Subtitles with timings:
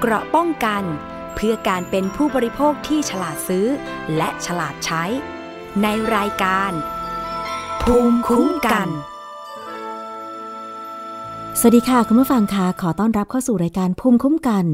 [0.00, 0.82] เกราะป้องกัน
[1.34, 3.66] เพื่อการเป็นผู้บริโภคที่ฉลาดซื้อ
[4.16, 5.04] และฉลาดใช้
[5.82, 5.86] ใน
[6.16, 6.72] รายการ
[7.82, 8.88] ภูมิคุ้มกัน
[11.60, 14.64] สวัสดีค่ะ คุณผู้ฟังคะขอต้อนรับเข้าสู่รายการภูมิคุ้มกัน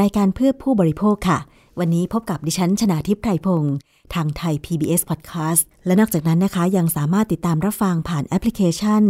[0.00, 1.38] รายการเพื่อผู้บริโภคค่ะ
[1.78, 3.74] วันนี้พบกับดิฉันชนาทิพย์ไพรพงศ์
[4.14, 9.02] ทางไทย PBS Podcast และนอกจากนั้นนะคะ ยังสามารถติดตามรับฟังผ่านแอปพลิเคชัน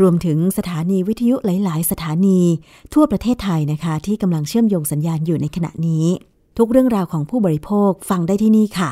[0.00, 2.40] รวมถึงสถานีวิทยุหลาย ๆ สถานี
[2.94, 6.06] ทั่วประเทศไทยนะคะ ที่กำลังเชื่อมโยงสัญญาณอยู่ในขณะนี้
[6.58, 8.90] ทุกเรื่องราวของผู้บริโภคฟังได้ที่นี่ค่ะ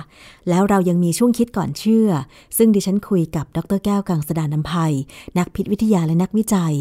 [0.48, 2.08] แล้วเรายังมีช่วงคิดก่อนเชื่อ
[2.56, 4.92] ซึ่งดิฉันคุยกับดรแก้วกังสดานนภัย
[5.38, 6.74] นักพิษวิทยาและนักวิจัย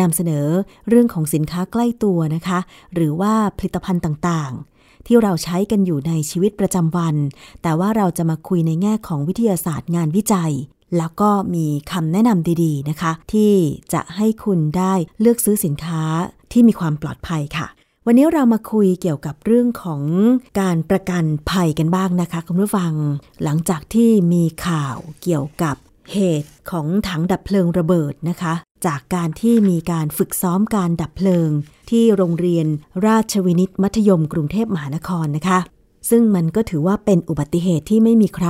[0.00, 0.46] นำเสนอ
[0.88, 2.58] เรื่องของสินค้าใกล้ตัวนะคะ
[2.94, 7.16] หรือว่าผลิตภัณฑ์ต่าง ๆที่เราใช้กันอยู่ในชีวิตประจำวัน
[7.62, 10.52] แต่ว่าเราจะมาคุยในแง่ของวิทยาศาสตร์งานวิจัย
[10.96, 13.52] แล้วก็มีคำแนะนำดีๆนะคะ ที่
[13.92, 16.02] จะให้คุณได้เลือกซื้อสินค้า
[16.52, 17.66] ที่มีความปลอดภัยค่ะ
[18.06, 20.02] วันนี้เรามาคุยเกี่ยวกับเรื่องของ
[20.60, 22.92] การประกันภัยกันบ้างนะคะ คุณผู้ฟัง
[23.44, 25.76] หลังจากที่มีข่าวเกี่ยวกับ
[26.12, 28.54] เหตุของถังดับเพลิงระเบิดนะคะ
[28.86, 31.50] จากการที่มีการฝึกซ้อมการดับเพลิง
[31.90, 32.66] ที่โรงเรียน
[33.06, 35.58] ราชวินิตมัธยมกรุงเทพมหานครนะคะ
[36.10, 38.48] ซึ่งมันก็ถือว่าเป็นอุบัติเหตุที่ไม่มีใคร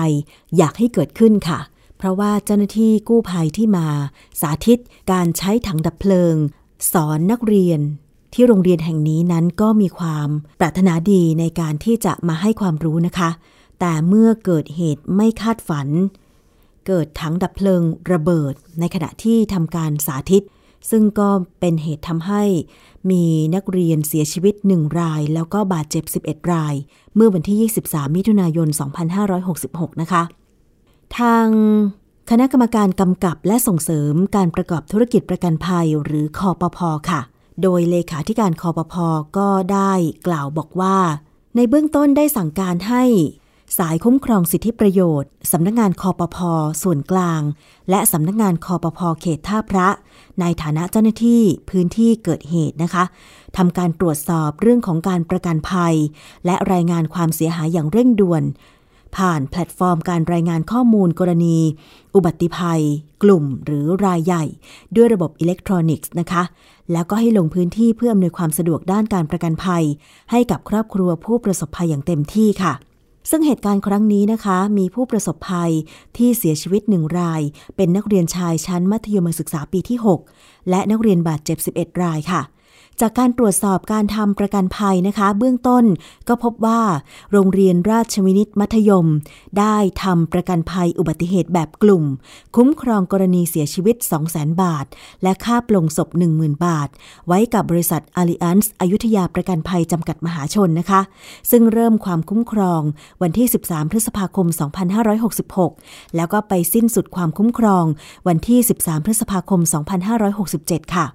[0.57, 1.61] อยากให้เกิดขึ้นค่ะ
[1.99, 3.87] เพราะว่าเจ้าหน้าที่กู้ภัยที่มา
[4.41, 4.79] สาธิต
[5.13, 6.35] การใช้ถังดับเพลิง
[6.93, 7.81] สอนนักเรียน
[8.35, 10.29] ที่โรงเรียนแห่งนี้นั้นก็มีความ
[10.61, 13.31] ปรารถนาดีในการที่จะมาให้ความรู้นะคะ
[13.81, 15.89] แต่เมื่อเกิดเหตุไม่คาดฝัน
[16.87, 20.45] เกิดถังดับเพลิงระเบิด ในขณะที่ทำการสาธิต
[20.91, 21.29] ซึ่งก็
[21.61, 22.43] เป็นเหตุทำให้
[23.11, 23.25] มี
[23.55, 26.75] นักเรียนเสียชีวิตหนึ่งราย แล้วก็บาดเจ็บ 11 ราย
[27.15, 28.69] เมื่อวันที่ 23 มิถุนายน
[29.35, 30.23] 2566 นะคะ
[31.19, 31.47] ทาง
[32.31, 36.79] คณะกรรมการกำกับและส่งเสริมการประกอบธุรกิจประกันภัยหรือคอปพ
[37.11, 37.21] ค่ะ
[37.63, 38.95] โดยเลขาธิการคอปพ
[39.39, 39.93] ก็ได้
[40.27, 40.97] กล่าวบอกว่า
[41.57, 43.05] ในเบื้องต้นได้สั่งการให้
[43.79, 46.39] สายคุ้มครองสิทธิประโยชน์สำนักงานคอปพ
[46.83, 47.43] ส่วนกลาง
[47.91, 49.89] และสำนักงานคอปพเขตท่าพระ
[50.41, 53.05] ในฐานะเจ้าหน้าที่พื้นที่เกิดเหตุนะคะ
[53.57, 55.95] ทำการตรวจสอบเรื่องของการประกันภัย
[56.47, 58.43] และรายงานความเสียหายอย่างเร่งด่วน
[59.17, 61.59] ผ่านแพลตฟอร์มการรายงานข้อมูลกรณี
[62.15, 62.83] อุบัติภัย
[63.23, 64.45] กลุ่มหรือรายใหญ่
[64.97, 66.43] ด้วยระบบอิเล็กทรอนิกส์นะคะ
[66.93, 69.85] แล้วก็ให้ลงพื้นที่เพื่ออำนวยความสะดวกด้านการประกันภัย
[70.31, 72.75] ให้กับครอบครัวผู้ประสบภัยอย่างเต็มที่ค่ะ
[73.31, 75.73] ซึ่งเหตุการณ์ครั้งนี้นะคะ มีผู้ประสบภัย
[76.17, 77.43] ที่เสียชีวิตหนึ่งราย
[77.77, 79.99] เป็นนักเรียนชายชั้นมัธยมศึกษาปีที่
[80.35, 82.41] 6 และนักเรียนบาดเจ็บ 11 รายค่ะ
[83.01, 85.85] จากการตรวจสอบการทำประกันภัยนะคะ เบื้องต้น
[86.29, 86.81] ก็พบว่า
[87.33, 89.07] โรงเรียนราชวินิตมัธยม
[89.59, 92.05] ได้ทำประกันภัยอุบัติเหตุแบบกลุ่ม
[92.57, 93.97] คุ้มครองกรณีเสียชีวิต
[94.29, 94.87] 200,000 บาท
[95.23, 96.89] และค่าปลงศพ 10,000 บาท
[97.27, 101.01] ไว้กับบริษัท Allianz อยุธยาประกันภัยจำกัดมหาชนนะคะ
[101.51, 102.83] ซึ่งเริ่มความคุ้มครอง
[103.23, 104.47] วันที่ 13 พฤษภาคม
[105.37, 107.85] 2566 แล้วก็ไปสิ้นสุดความคุ้มครอง
[108.29, 109.61] วันที่ 13 พฤษภาคม
[110.47, 111.07] 2567 ค่ะ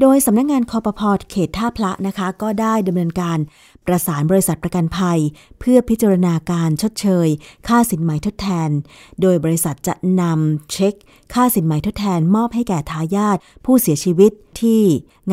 [0.00, 3.38] โดยสำนักงงานคอปพอเขตท่าพระนะคะ ก็ได้ดำเนินการ
[3.86, 5.18] ประสานบริษัทประกันภัย
[5.58, 7.28] เพื่อพิจารณาการชดเชย
[7.68, 8.70] ค่าสินไหมทดแทน
[9.20, 10.94] โดยบริษัทจะนำเช็ค
[11.34, 14.82] ค่าสินไหมทดแทน มอบให้แก่ทายาทผู้เสียชีวิตที่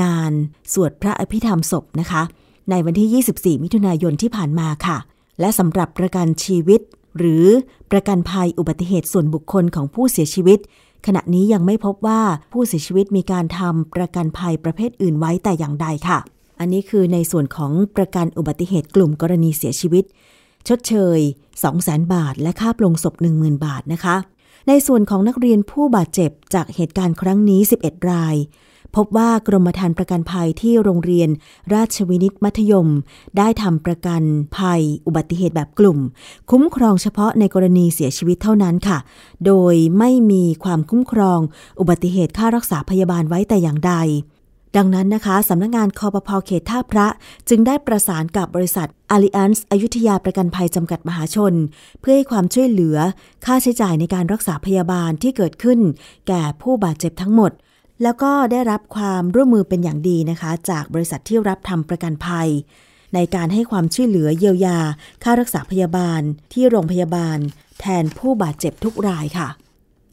[0.02, 0.32] งาน
[0.74, 2.22] สวดพระอภิธรรมศพนะคะ
[2.70, 4.98] ในวันที่ 24 มิถุนายนที่ผ่านมาค่ะ
[5.40, 6.82] และสำหรับประกันชีวิต
[7.18, 7.46] หรือ
[7.92, 10.60] ประกันภัยอุบัติเหตุส่วนบุคคลของผู้เสียชีวิต
[11.06, 12.22] ขณะนี้ยังไม่พบว่า
[12.54, 16.20] ผู้เสียชีวิตมีการทำประกันภัยประเภทอื่นไว้แต่อย่างใดค่ะ
[16.60, 20.04] อันนี้คือในส่วนของประกันอุบัติเหตุกลุ่มกรณีเสียชีวิต
[20.68, 21.20] ชดเชย
[21.66, 24.16] 200,000 บาท และค่าปลงศพ 10,000 บาทนะคะ
[24.68, 28.36] ในส่วนของนักเรียนผู้บาดเจ็บจากเหตุการณ์ครั้งนี้ 11 ราย
[28.96, 31.30] พบว่ากรมธรรม์ประกันภัยที่โรงเรียน
[31.74, 32.88] ราชวินิตมัธยม
[33.38, 34.22] ได้ทำประกัน
[34.58, 36.00] ภัยอุบัติเหตุแบบกลุ่ม
[36.52, 38.98] คุ้มครองเฉพาะในกรณีเสียชีวิตเท่านั้นค่ะ
[39.46, 41.40] โดยไม่มีความคุ้มครอง
[41.80, 43.96] อุบัติเหตุค่ารักษาพยาบาลไว้แต่อย่างใด
[44.78, 47.08] ดังนั้นนะคะสำนักงงานคอปพอเขตท่าพระ
[47.50, 51.54] จึงได้ประสานกับบริษัท Allianz อยุธยาประกันภัยจำกัดมหาชน
[52.00, 52.98] เพื่อให้ความช่วยเหลือ
[53.46, 55.80] ค่าใช้จ่ายในการรักษาพยาบาลที่เกิดขึ้น
[56.28, 57.52] แก่ผู้บาดเจ็บทั้งหมด
[58.04, 62.50] แล้วก็ได้รับความร่วมมือเป็นอย่างดีนะคะ จากบริษัทที่รับทำประกันภัย
[63.14, 64.80] ในการให้ความช่วยเหลือเยียวยา
[65.24, 66.22] ค่ารักษาพยาบาล
[66.54, 67.38] ที่โรงพยาบาล
[67.80, 69.50] แทนผู้บาดเจ็บทุกรายค่ะ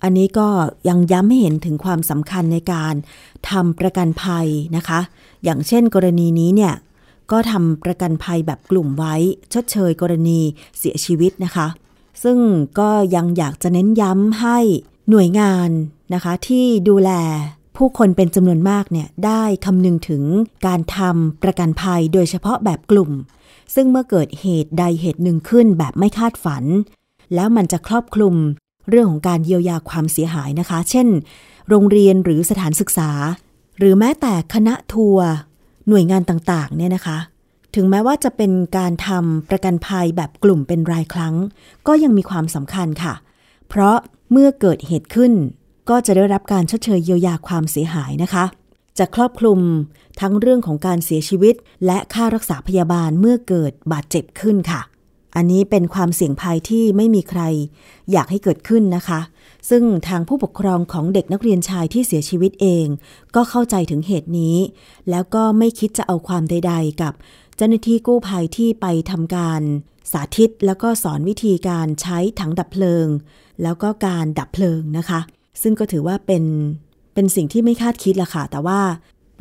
[0.03, 0.49] อันนี้ก็
[0.89, 2.95] ยังย้ำให้เห็นถึงความสำคัญในการ
[3.51, 4.47] ทำประกันภัย
[4.77, 5.01] นะคะ
[5.45, 6.75] อย่างเช่นกรณีนี้เนี่ย
[7.31, 9.15] ก็ทำประกันภัยแบบกลุ่มไว้
[9.53, 10.41] ชดเชยกรณี
[10.79, 11.67] เสียชีวิตนะคะ
[12.23, 12.39] ซึ่ง
[12.79, 14.59] ก็ยังอยากจะเน้นย้ำให้
[15.11, 15.71] หน่วยงาน
[16.15, 17.11] นะคะที่ดูแล
[17.77, 20.23] ผู้คนเป็นจำนวนมากเนี่ยได้คำนึงถึง
[20.67, 23.11] การทำประกันภัยโดยเฉพาะแบบกลุ่ม
[23.75, 26.65] ซึ่งเมื่อเกิดเหตุใดเหตุหนึ่งขึ้นแบบไม่คาดฝัน
[27.35, 28.35] แล้วมันจะครอบคลุม
[28.89, 31.09] เรื่องของการเยียวยาความเสียหายนะคะ เช่น
[31.69, 33.11] โรงเรียนหรือสถานศึกษา
[33.79, 35.29] หรือแม้แต่คณะทัวร์
[35.89, 37.19] หน่วยงานต่างๆเนี่ยนะคะ
[37.75, 41.35] ถึงแม้ว่าจะเป็นการทำประกันภัยแบบกลุ่มเป็นรายครั้ง
[41.87, 43.15] ก็ยังมีความสำคัญค่ะ
[43.69, 43.97] เพราะ
[44.33, 45.33] เมื่อเกิดเหตุขึ้น
[45.89, 48.45] ก็จะได้รับการชดเชยเยียวยาความเสียหายนะคะ
[48.99, 49.61] จะครอบคลุม
[50.21, 51.55] ทั้งเรื่องของการเสียชีวิต
[51.87, 54.81] และค่ารักษาพยาบาลเมื่อเกิดบาดเจ็บขึ้นค่ะ
[55.37, 57.43] อันนี้เป็นความเสี่ยงภัยที่ไม่มีใคร
[58.13, 59.21] อยากให้เกิดขึ้นนะคะ
[59.71, 62.87] ซึ่งทางผู้ปกครองของเด็กนักเรียนชายที่เสียชีวิตเอง
[63.35, 64.57] ก็เข้าใจถึงเหตุนี้
[65.11, 67.13] แล้วก็ไม่คิดจะเอาความใด ๆ กับ
[67.57, 69.63] เจ้าหน้าที่กู้ภัยที่ไปทำการ
[70.13, 73.07] สาธิตแล้วก็สอนวิธีการใช้ถังดับเพลิง
[73.63, 75.21] แล้วก็การดับเพลิงนะคะ
[75.63, 76.45] ซึ่งก็ถือว่าเป็น
[77.15, 78.81] เป็นสิ่งที่ไม่คาดคิดละค่ะ แต่ว่า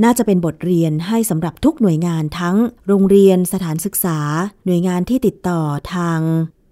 [0.03, 2.55] น่าจะเป็นบทเรียนให้สำหรับทุกหน่วยงานทั้ง
[2.87, 4.19] โรงเรียนสถานศึกษา
[4.65, 5.59] หน่วยงานที่ติดต่อ
[5.93, 6.19] ทาง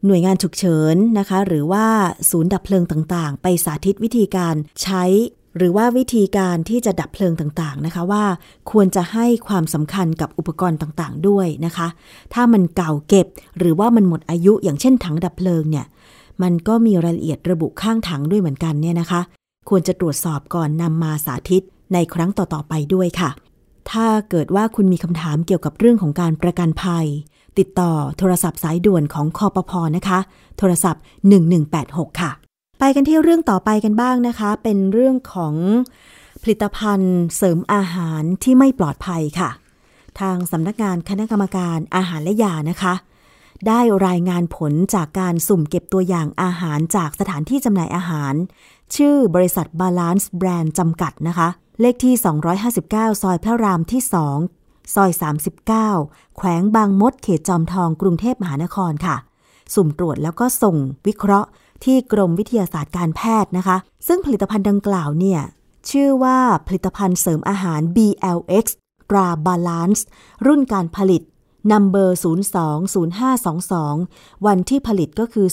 [0.08, 1.86] หน่วยงานฉุกเฉินนะคะ หรือว่า
[2.30, 5.04] ศูนย์ดับเพลิงต่างๆ ไปสาธิตวิธีการใช้
[5.58, 8.24] หรือว่าวิธีการที่จะดับเพลิงต่างๆนะคะว่า
[8.72, 11.88] ควรจะให้ความสำคัญกับอุปกรณ์ต่างๆ ด้วยนะคะ
[12.34, 13.28] ถ้ามันเก่าเก็บ
[13.60, 15.86] หรือว่ามันหมดอายุอย่างเช่นถังดับเพลิงเนี่ย
[16.42, 19.22] มันก็มีรายละเอียดระบุข้างถังด้วยเหมือนกันเนี่ยนะคะ
[19.70, 21.64] ควรจะตรวจสอบก่อนนำมาสาธิต
[21.94, 23.30] ในครั้งต่อๆไปด้วยค่ะ
[23.92, 27.06] ถ้าเกิดว่าคุณมีคำถามเกี่ยวกับเรื่องของการประกันภัย
[27.60, 30.20] ติดต่อโทรศัพท์สายด่วนของคอปพอนะคะ
[30.58, 31.02] โทรศัพท์
[31.62, 32.32] 1186 ค่ะ
[32.80, 35.56] ไปกันที่เรื่องต่อไปกันบ้างนะคะ เป็นเรื่องของ
[36.42, 39.50] ผลิตภัณฑ์เสริมอาหารที่ไม่ปลอดภัยค่ะ
[40.20, 42.94] ทางสำนักงานคณะกรรมการอาหารและยานะคะ
[43.68, 48.34] ได้รายงานผลจากการสุ่มเก็บตัวอย่างอาหารจากสถานที่จำหน่ายอาหาร
[48.96, 51.48] ชื่อบริษัท Balance Brand จำกัดนะคะ
[51.82, 52.14] เลขที่
[52.70, 54.02] 259 ซอยพระรามที่
[54.48, 55.12] 2 ซอย
[55.74, 59.16] 39 แขวงบางมดเขตจอมทองกรุงเทพมหานครค่ะ
[59.74, 60.76] สุ่มตรวจแล้วก็ส่ง
[61.08, 61.50] วิเคราะห์
[61.84, 63.78] ที่กรมวิทยาศาสตร์การแพทย์นะคะ
[64.08, 65.42] ซึ่งผลิตภัณฑ์ดังกล่าวเนี่ย
[65.90, 68.66] ชื่อว่าผลิตภัณฑ์เสริมอาหาร BLX
[69.10, 70.02] ตรา Balance
[70.46, 71.22] รุ่นการผลิต
[71.72, 72.20] นัมเบอร์
[73.96, 75.48] 020522 วันที่ผลิตก็คือ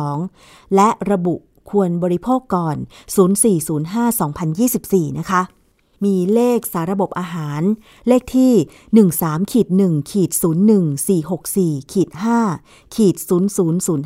[0.00, 1.34] 0405-2022 และระบุ
[1.70, 2.76] ควรบริโภคก่อน
[3.96, 5.42] 0405-2024 นะคะ
[6.04, 7.62] มีเลขสาระบบอาหาร
[8.08, 8.52] เลขที่
[9.02, 10.30] 13ขีด1ขีด
[11.10, 12.08] 01464ขีด
[12.52, 13.16] 5ขีด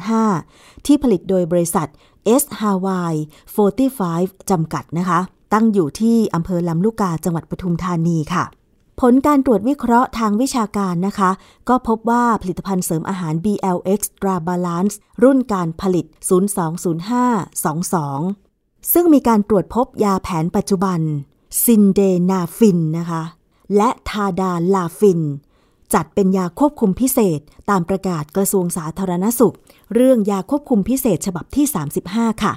[0.02, 1.88] 0005 ที่ผลิตโดยบริษัท
[2.42, 3.16] S Hawaii
[3.84, 5.20] 45 จำกัดนะคะ
[5.52, 8.44] ตั้งอยู่ที่อำเภอลำลูกกาจังหวัดปทุมธานีค่ะ
[9.00, 11.30] ผลการตรวจวิเคราะห์ทางวิชาการนะคะ
[11.68, 21.00] ก็พบว่าผลิตภัณฑ์เสริมอาหาร BLX Extra Balance รุ่นการผลิต 020522 ซึ่งมีการตรวจพบยาแผนปัจจุบัน
[21.64, 22.00] ซินเด
[22.30, 23.22] นาฟินนะคะ
[23.76, 25.20] และทาดาลาฟิน
[25.94, 27.40] จัดเป็นยาควบคุมพิเศษ
[27.70, 29.54] ตามประกาศกระทรวงสาธารณสุข
[29.94, 31.66] เรื่องยาควบคุมพิเศษฉบับที่
[32.04, 32.52] 35 ค่ะ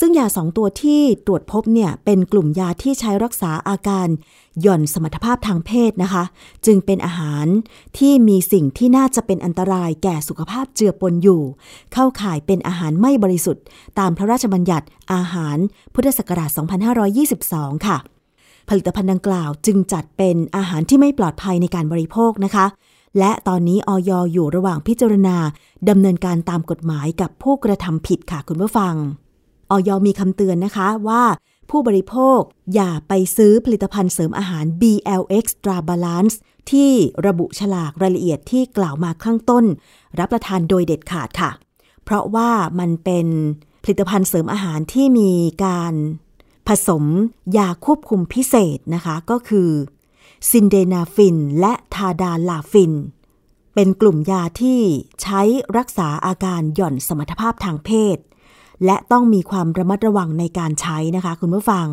[0.00, 4.08] ซึ่งยาสองตัวที่ตรวจพบเนี่ยเป็นกลุ่มยาที่ใช้รักษาอาการ
[4.60, 6.24] หย่อนสมรรถภาพทางเพศนะคะ
[6.66, 7.46] จึงเป็นอาหาร
[7.98, 11.42] ที่มีสิ่งที่น่าจะเป็นอันตรายแก่สุขภาพเจือปนอยู่
[11.92, 13.64] เข้าข่ายเป็นอาหารไม่บริสุทธิ์
[13.98, 15.56] ตามพระราชบัญญัติอาหาร
[15.94, 16.50] พุทธศักราช
[17.16, 17.96] 2522 ค่ะ
[18.68, 22.66] ผลิตภัณฑ์ดังกล่าวจึงจัดเป็นอาหารที่ไม่ปลอดภัยในการบริโภคนะคะ
[23.18, 25.36] และตอนนี้ออยอยู่ระหว่างพิจารณา
[25.88, 28.94] ดำเนินการตามกฎหมายกับผู้กระทำผิดค่ะคุณผู้ฟัง
[29.70, 31.22] ออยมีคำเตือนนะคะว่า
[31.70, 32.40] ผู้บริโภค
[32.74, 36.34] อย่าไปซื้อผลิตภัณฑ์เสริมอาหาร BLX Tra Balance
[36.70, 36.92] ที่
[37.26, 39.64] ระบุฉลากรายละเอียดที่กล่าวมาข้างต้น
[40.18, 41.50] รับประทานโดยเด็ดขาดค่ะ
[42.04, 43.26] เพราะว่ามันเป็น
[43.84, 45.32] ผลิตภัณฑ์เสริมอาหารที่มี
[45.64, 45.94] การ
[46.68, 47.04] ผสม
[47.58, 49.70] ยาควบคุมพิเศษนะคะก็คือ
[50.50, 52.92] ซินเดนาฟินและทาดาลาฟิน
[53.74, 54.80] เป็นกลุ่มยาที่
[55.22, 55.40] ใช้
[55.76, 58.18] รักษาอาการหย่อนสมรรถภาพทางเพศ
[58.84, 61.86] และต้องมีความระมัดระวังในการใช้นะคะ คุณผู้ฟัง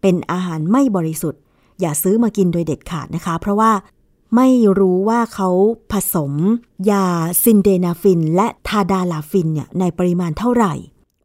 [0.00, 1.40] เป็นอาหารไม่บริสุทธิ์
[1.80, 3.72] อย่าซื้อมากินโดยเด็ดขาดนะคะ เพราะว่า
[4.36, 5.48] ไม่รู้ว่าเขา
[5.92, 6.32] ผสม
[6.90, 7.06] ยา
[7.42, 10.74] ซินเดนาฟิน และทาดาลาฟินเนี่ยในปริมาณเท่าไหร่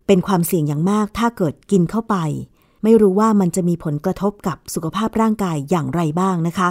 [0.08, 2.15] เป็นความเสี่ยงอย่างมากถ้าเกิดกินเข้าไป
[2.84, 6.70] ไม่รู้ว่ามันจะมีผลกระทบกับสุขภาพร่างกายอย่างไรบ้างนะคะ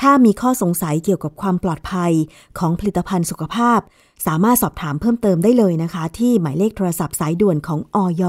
[0.00, 2.12] ถ้ามีข้อสงสัยเกี่ยวกับความปลอดภัย
[2.58, 3.80] ของผลิตภัณฑ์สุขภาพ
[4.26, 8.22] สามารถสอบถามเพิ่มเติมได้เลยนะคะ ที่หมายเลขโทรศัพท์สายด่วนของอย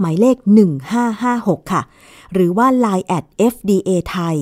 [0.00, 0.36] หมายเลข
[1.04, 1.82] 1556 ค่ะ
[2.32, 4.36] หรือว่า Line at FDA ไทย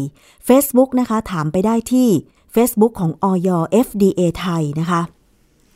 [0.48, 2.08] Facebook นะคะ ถามไปได้ที่
[2.54, 3.48] Facebook ของอย
[3.86, 5.00] FDA ไทยนะคะ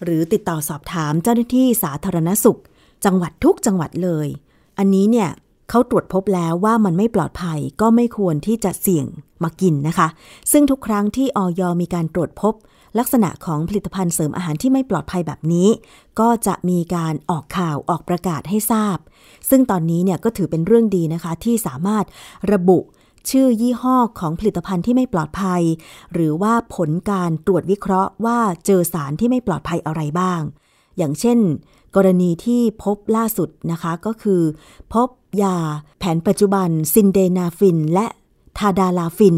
[0.04, 2.60] หรือติดต่อสอบถามเจ้าหน้าที่สาธารณสุข
[3.04, 4.28] จังหวัดทุกจังหวัดเลย
[4.78, 5.30] อันนี้เนี่ย
[5.70, 9.06] เขาตรวจพบแล้วว่ามันไม่ปลอดภัยก็ไม่ควรที่จะเสี่ยง
[9.42, 10.08] มากินนะคะ
[10.52, 12.54] ซึ่งทุกครั้งที่ออยมีการตรวจพบ
[12.98, 15.68] ลักษณะของผลิตภัณฑ์เสริมอาหารที่ไม่ปลอดภัยแบบนี้
[16.20, 18.98] ก็จะมีการออกข่าวออกประกาศให้ทราบ
[19.50, 22.04] ซึ่งตอนนี้เนี่ยก็ถือเป็นเรื่องดีนะคะ ที่สามารถ
[22.52, 22.78] ระบุ
[23.30, 25.62] ชื่อยี่ห้อของผลิตภัณฑ์ที่ไม่ปลอดภัย
[26.12, 30.40] หรือว่าผลการตรวจวิเคราะห์ว่าเจอสารที่ไม่ปลอดภัยอะไรบ้าง
[30.98, 31.38] อย่างเช่น
[31.96, 34.42] กรณีที่พบล่าสุดนะคะก็คือ
[34.92, 35.08] พบ
[35.42, 35.56] ยา
[35.98, 38.06] แผนปัจจุบันซิลเดนาฟิล และ
[38.58, 39.36] ทาดาลาฟิล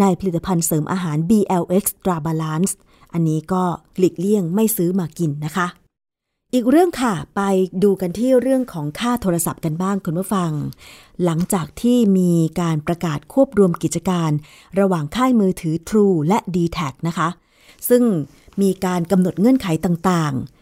[0.00, 2.72] ในผลิตภัณฑ์เสริมอาหาร BLX Stra Balance
[3.12, 3.62] อันนี้ก็
[3.98, 5.66] หลีกเลี่ยงไม่ซื้อมากินนะคะ
[6.54, 7.40] อีกเรื่องค่ะ ไป
[7.82, 10.50] ดูกันที่เรื่องของค่าโทรศัพท์กันบ้างคุณผู้ฟัง
[11.24, 14.30] หลังจากที่มีการประกาศควบรวมกิจการ
[14.80, 16.78] ระหว่างค่ายมือถือ True และ d t แท
[17.08, 17.28] นะคะ
[17.88, 18.02] ซึ่ง
[18.62, 20.59] มีการกำหนดเงื่อนไขต่างๆ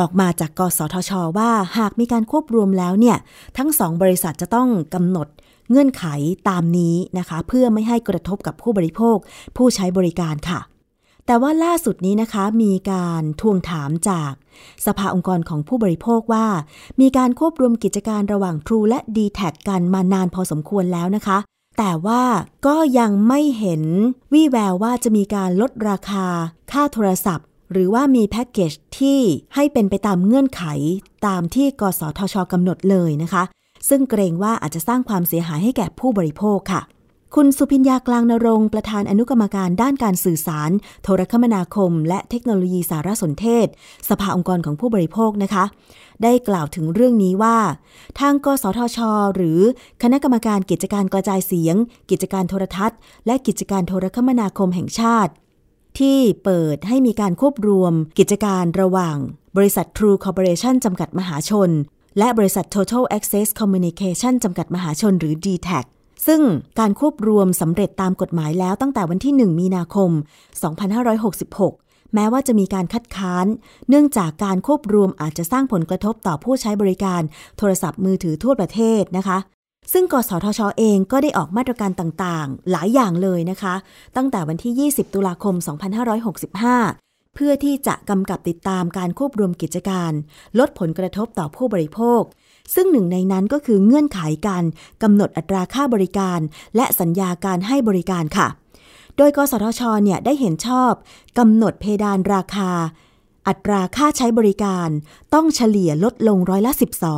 [0.00, 3.16] ออกมาจากกสทช ว่าหากมีการควบรวมแล้วเนี่ย
[3.58, 5.28] ทั้งสองบริษัทจะต้องกำหนด
[5.70, 6.04] เงื่อนไข
[6.48, 9.16] ตามนี้นะคะ เพื่อไม่ให้กระทบกับผู้บริโภค
[9.56, 10.60] ผู้ใช้บริการค่ะ
[11.26, 14.32] แต่ว่าล่าสุดนี้นะคะมีการทวงถามจาก
[14.86, 16.46] สภาองค์กรของผู้บริโภคว่า
[17.00, 21.38] มีการควบรวมกิจการระหว่าง True และ d t แทกันมานานพอสมควรแล้วนะคะ
[21.78, 22.22] แต่ว่า
[22.66, 23.82] ก็ยังไม่เห็น
[24.32, 26.26] วี่แววว่าจะมีการลดราคา
[26.72, 29.20] ค่าโทรศัพท์ หรือว่ามีแพ็กเกจที่
[29.54, 30.62] ให้เป็นไปตามเงื่อนไข
[31.26, 33.42] ตามที่กสทชกำหนดเลยนะคะ
[33.88, 36.82] ซึ่งเกรงว่าอาจจะสร้างความเสียหายให้แก่ผู้บริโภคค่ะ
[37.34, 40.70] คุณสุพิญญากลางนรงประธานอนุกรรมการด้านการสื่อสาร
[41.02, 43.66] โทรคมนาคม และเทคโนโลยีสารสนเทศ
[44.08, 45.64] สภาองค์กรของผู้บริโภคนะคะ
[46.22, 47.58] ได้กล่าวถึงเรื่องนี้ว่า
[48.20, 48.98] ทางกสทช
[49.34, 49.60] หรือ
[50.02, 51.76] คณะกรรมการกิจการกระจายเสียง
[52.10, 55.32] กิจการโทรทัศน์ และกิจการโทรคมนาคมแห่งชาติ
[55.98, 59.16] ที่เปิดให้มีการควบรวมกิจการระหว่าง
[59.56, 61.70] บริษัท True Corporation จำกัดมหาชน
[62.18, 65.70] และบริษัท Total Access Communication จำกัดมหาชนหรือ d t แท
[66.26, 66.40] ซึ่ง
[66.78, 70.10] การควบรวมสำเร็จตามกฎหมายแล้วตั้งแต่วันที่ 1 มีนาคม
[70.92, 73.46] 2566แม้ว่าจะมีการคัดค้าน
[73.88, 77.22] เนื่องจากการควบรวมอาจจะสร้างผลกระทบต่อผู้ใช้บริการ
[77.58, 79.38] โทรศัพท์มือถือทั่วประเทศนะคะ
[79.92, 83.74] ซึ่งกสทชเองก็ได้ออกมาตรการต่างๆ หลายอย่างเลยนะคะ
[84.16, 85.54] ตั้งแต่วันที่ 20 ตุลาคม
[86.40, 90.12] 2565 เพื่อที่จะกำกับติดตามการควบรวมกิจการ
[90.58, 92.22] ลดผลกระทบต่อผู้บริโภค
[92.74, 94.64] ซึ่งหนึ่งในนั้นก็คือเงื่อนไขการ
[95.02, 96.40] กำหนดอัตราค่าบริการ
[96.76, 98.48] และสัญญาการให้บริการค่ะ
[99.16, 100.92] โดยกสทชเนี่ยได้เห็นชอบ
[101.38, 102.70] กำหนดเพดานราคา
[103.48, 104.88] อัตราค่าใช้บริการ
[105.34, 106.72] ต้องเฉลี่ยลดลงร้อยละ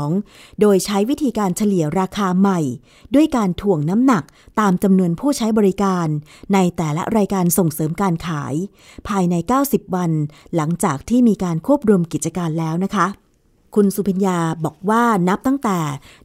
[0.07, 2.61] 12 โดยใช้วิธีการเฉลี่ยราคาใหม่
[3.15, 4.25] ด้วยการถ่วงน้ำหนัก
[4.61, 6.07] ตามจำนวนผู้ใช้บริการ
[6.55, 8.55] ในแต่ละรายการส่งเสริมการขาย
[9.09, 10.11] ภายใน 90 วัน
[10.57, 13.07] หลังจากที่มีการควบรวมกิจการแล้วนะคะ
[13.75, 15.79] คุณสุพิญญาบอกว่านับตั้งแต่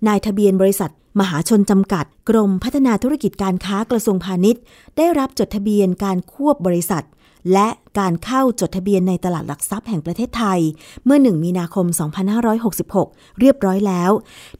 [0.08, 4.62] นายทะเบียนบริษัทมหาชนจำกัด กรมพัฒนาธุรกิจการค้ากระทรวงพาณิชย์
[4.98, 7.04] ได้รับจดทะเบียนการควบบริษัท
[7.54, 7.68] และ
[8.00, 10.60] การเข้าจดทะเบียนในตลาดหลักทรัพย์แห่งประเทศไทย
[11.06, 11.86] เมื่อ 1 มีนาคม
[12.64, 14.12] 2566 เรียบร้อยแล้ว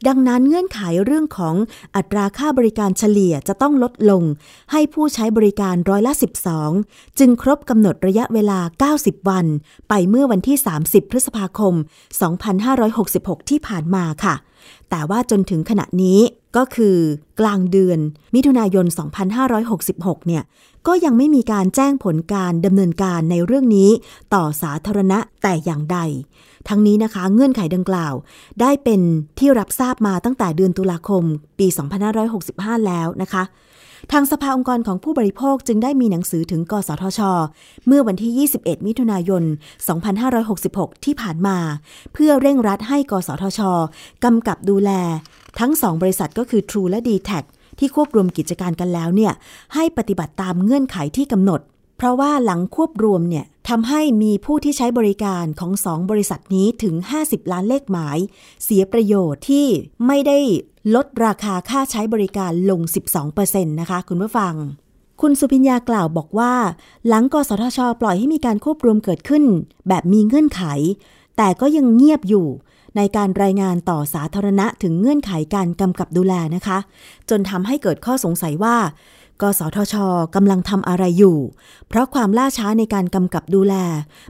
[0.06, 1.54] ดังนั้นเงื่อนไขเรื่องของ
[1.96, 4.22] อัตราค่าบริการเฉลี่ยจะต้องลดลง
[4.72, 6.12] ให้ผู้ใช้บริการร้อยละ
[6.66, 8.58] 12 จึงครบกำหนดระยะเวลา
[8.96, 9.46] 90 วัน
[9.88, 11.74] ไปเมื่อวันที่ 30 พฤษภาคม
[12.62, 14.34] 2566 ที่ผ่านมาค่ะ
[14.90, 16.20] แต่ว่าจนถึงขณะนี้
[16.56, 16.96] ก็คือ
[17.40, 17.98] กลางเดือน
[18.34, 18.86] มิถุนายน
[19.56, 20.42] 2566 เนี่ย
[20.86, 23.90] ก็ยังไม่มีการแจ้งผลการดำเนินการในเรื่องนี้
[24.34, 25.98] ต่อสาธารณะแต่อย่างใด
[26.68, 28.14] ทั้งนี้นะคะเงื่อนไขดังกล่าว
[28.60, 29.00] ได้เป็น
[29.38, 31.22] ที่รับทราบมาตั้งแต่เดือนตุลาคม
[31.58, 31.66] ปี
[32.26, 33.44] 2565 แล้วนะคะ
[34.12, 37.20] ทางสภาองค์กรของผู้บริโภคจึงได้มีหนังสือถึงกสทช
[37.86, 39.42] เมื่อวันที่ 21 มิถุนายน
[40.24, 41.58] 2566 ที่ผ่านมา
[42.12, 43.60] เพื่อเร่งรัดให้กสทช
[44.24, 44.90] กำกับดูแล
[45.60, 47.30] ทั้ง2บริษัทก็คือ True และ d t แท
[47.78, 49.32] ที่ควบรวมกิจการกันแล้วเนี่ย
[49.74, 51.60] ให้ปฏิบัติตามเงื่อนไขที่กำหนด
[51.96, 58.18] เพราะว่าหลังควบรวมเนี่ยทำให้มีผู้ที่ใช้บริการของสองบริษัทนี้ถึง 50 ล้านเลขหมาย
[58.64, 59.66] เสียประโยชน์ที่
[60.06, 60.38] ไม่ได้
[60.94, 62.80] ลดราคาค่าใช้บริการลง
[63.26, 64.54] 12%นะคะคุณผู้ฟัง
[65.20, 66.52] คุณสุพิญญากล่าวบอกว่า
[67.08, 69.44] หลังกสทช ปล่อยให้มีการควบรวมเกิดขึ้น
[69.88, 70.62] แบบมีเงื่อนไข
[71.36, 72.46] แต่ก็ยังเงียบอยู่
[72.96, 76.78] ในการรายงานต่อสาธารณะถึงเงื่อนไขการกำกับดูแลนะคะ
[77.30, 78.76] จนทำให้เกิดข้อสงสัยว่า
[79.42, 79.94] กสทช
[80.34, 81.38] กำลังทำอะไรอยู่
[81.88, 83.74] เพราะความล่าช้าในการกำกับดูแล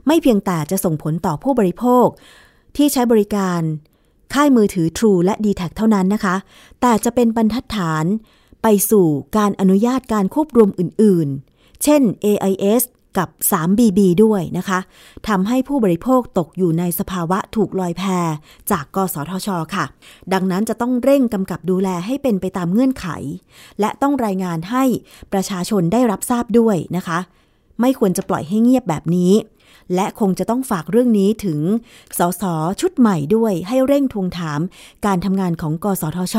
[0.07, 2.07] ไม่เพียงแต่จะส่งผลต่อผู้บริโภค
[2.77, 3.61] ที่ใช้บริการ
[4.33, 6.35] ค่ายมือถือ True และ d t แทเท่านั้นนะคะ
[6.81, 8.05] แต่จะเป็นบรรทัดฐาน
[8.63, 9.07] ไปสู่
[9.37, 12.81] การอนุญาตการควบรวมอื่น ๆ เช่น AIS
[13.17, 14.79] กับ 3BB ด้วยนะคะ
[15.27, 18.03] ทำให้ผู้บริโภคตกอยู่ในสภาวะถูกลอยแพ
[18.71, 19.85] จากกสทช ค่ะ
[20.33, 23.07] ดังนั้นจะต้องเร่งกำกับดูแลให้เป็นไปตามเงื่อนไข
[23.79, 24.83] และต้องรายงานให้
[25.33, 27.19] ประชาชนได้รับทราบด้วยนะคะ
[27.81, 29.33] ไม่ควรจะปล่อยให้เงียบแบบนี้
[29.95, 31.59] และคงจะต้องฝากเรื่องนี้ถึง
[32.17, 32.43] สส
[32.81, 34.59] ชุดใหม่ด้วยให้เร่งทวงถาม
[35.05, 36.37] การทำงานของกสทช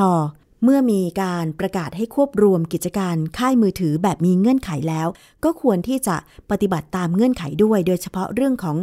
[0.62, 5.08] เมื่อมีการประกาศให้ควบรวมกิจการค่ายมือถือแบบมีเงื่อนไขแล้ว
[5.44, 6.16] ก็ควรที่จะ
[6.50, 8.76] ปฏิบัติตามเงื่อนไขด้วย โดยเฉพาะเรื่องของ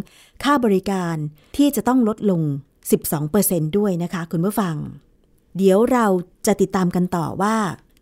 [0.43, 1.15] ค่าบริการ
[1.57, 2.41] ที่จะต้องลดลง
[3.09, 4.75] 12%ด้วยนะคะ คุณผู้ฟัง
[5.57, 6.05] เดี๋ยวเรา
[6.45, 7.55] จะติดตามกันต่อว่า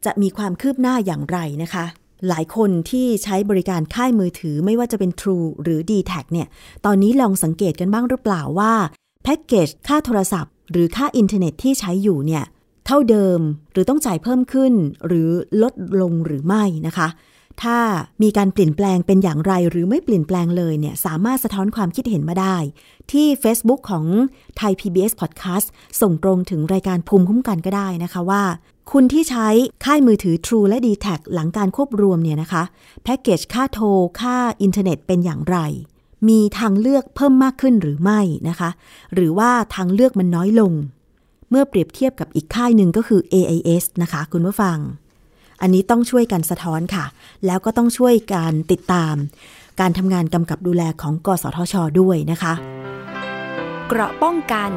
[0.05, 1.85] จะมีความคืบหน้าอย่างไรนะคะ
[2.27, 6.47] หลายคนที่ใช้บริการค่ายมือถือไม่ว่าจะเป็น True หรือ d t แทเนี่ย
[6.85, 8.73] ตอนนี้ลองสังเกตกันบ้างหรือเปล่าว่า
[9.23, 12.43] แพ็กเกจค่าโทรศัพท์ หรือค่าอินเทอร์เน็ตที่ใช้อยู่เนี่ย
[12.91, 13.39] ท่าเดิม
[13.71, 14.73] หรือต้องจ่ายเพิ่มขึ้น
[15.07, 15.29] หรือ
[15.61, 17.07] ลดลงหรือไม่นะคะ
[17.63, 17.77] ถ้า
[18.23, 22.55] มีการเปลี่ยนแปลงเป็นอย่างไรหรือไม่เปลี่ยนแปลงเลยเนี่ยสามารถสะท้อนความคิดเห็นมาได้
[23.11, 24.05] ที่ Facebook ของ
[24.57, 25.67] ไทย PBS Podcast
[26.01, 28.43] ส่งตรงถึงรายการภูมิคุ้มกันก็ได้นะคะว่า
[28.91, 29.47] คุณที่ใช้
[29.85, 32.63] ค่ายมือถือ True และ d t แทหลังการควบรวมเนี่ยนะคะ
[33.03, 33.87] แพ็กเกจค่าโทร
[34.21, 35.57] ค่าอินเทอร์เน็ตเป็นอย่างไร
[36.27, 38.69] มีทางเลือกเพิ่มมากขึ้นหรือไม่นะคะ
[39.13, 40.73] หรือว่าทางเลือกมันน้อยลง
[41.51, 44.77] เมื่อเปรียบเทียบกับอีกค่ายหนึ่งก็คือ AIS นะคะคุณผู้ฟัง
[45.61, 47.05] อันนี้ต้องช่วยกันสะท้อนค่ะ
[47.45, 49.15] แล้วก็ต้องช่วยการติดตาม
[49.79, 52.53] การทำงานกำกับดูแลของกสทช ด้วยนะคะ
[53.87, 54.71] เกราะป้องกัน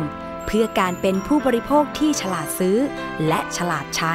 [0.46, 2.76] เพื่อการเป็นผู้บริโภคที่ฉลาดซื้อ
[3.28, 4.14] และฉลาดใช้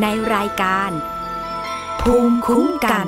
[0.00, 0.90] ในรายการ
[2.00, 3.06] ภูมิคุ้มกัน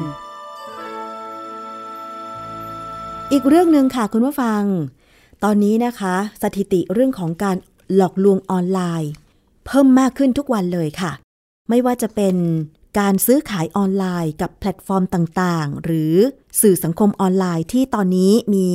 [3.33, 4.62] อีกเรื่องหนึ่งค่ะคุณผู้ฟัง
[5.45, 7.57] ตอนนี้นะคะ สถิติเรื่องของการ
[7.95, 9.11] หลอกลวงออนไลน์
[9.67, 11.12] เพิ่มมากขึ้นทุกวันเลยค่ะ
[11.69, 12.37] ไม่ว่าจะเป็น
[12.99, 16.14] การซื้อขายออนไลน์กับแพลตฟอร์มต่างๆ หรือ
[16.61, 18.69] สื่อสังคมออนไลน์ที่ตอนนี้มี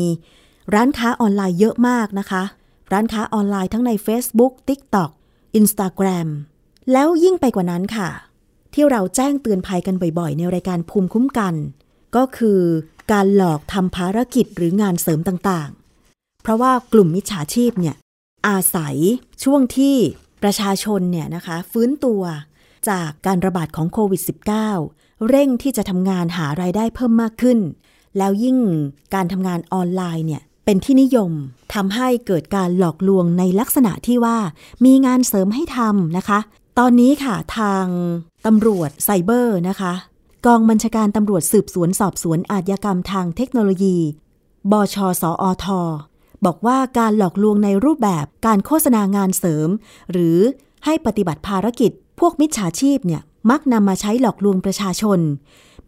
[0.74, 2.44] ร้านค้าออนไลน์เยอะมากนะคะ
[2.94, 5.12] ร้านค้าออนไลน์ทั้งใน Facebook, TikTok,
[5.60, 6.28] Instagram
[6.92, 8.10] แล้วยิ่งไปกว่านั้นค่ะ
[8.74, 11.54] ที่เราแจ้งเตือนภัยกันบ่อยๆ ในรายการภูมิคุ้มกัน
[12.16, 12.62] ก็คือ
[13.12, 17.96] การหลอกทำภารกิจหรืองานเสริมต่างๆ เพราะว่ากลุ่มมิจฉาชีพเนี่ย
[18.48, 18.96] อาศัย
[19.44, 19.96] ช่วงที่
[20.44, 22.22] ประชาชนเนี่ยนะคะ ฟื้นตัว
[22.90, 24.22] จากการระบาดของโควิด
[24.76, 27.60] -19 เร่งที่จะทำงานหารายได้เพิ่มมากขึ้น
[28.18, 28.58] แล้วยิ่ง
[29.14, 31.32] การทำงานออนไลน์เนี่ยเป็นที่นิยม
[31.74, 34.38] ทำให้เกิดการหลอกลวงในลักษณะที่ว่า
[34.86, 36.40] มีงานเสริมให้ทำนะคะ
[36.80, 37.86] ตอนนี้ค่ะทาง
[38.46, 39.94] ตำรวจไซเบอร์นะคะ
[40.46, 43.98] กองบัญชาการตำรวจสืบสวนสอบสวนอาญากรรมทางเทคโนโลยี
[44.72, 45.66] บชสอท
[46.46, 49.70] บอกว่าการหลอกลวงในรูปแบบการโฆษณางานเสริม
[50.12, 50.38] หรือ
[50.86, 55.20] ให้ปฏิบัติภารกิจ พวกมิจฉาชีพเนี่ยมักนำมาใช้หลอกลวงประชาชน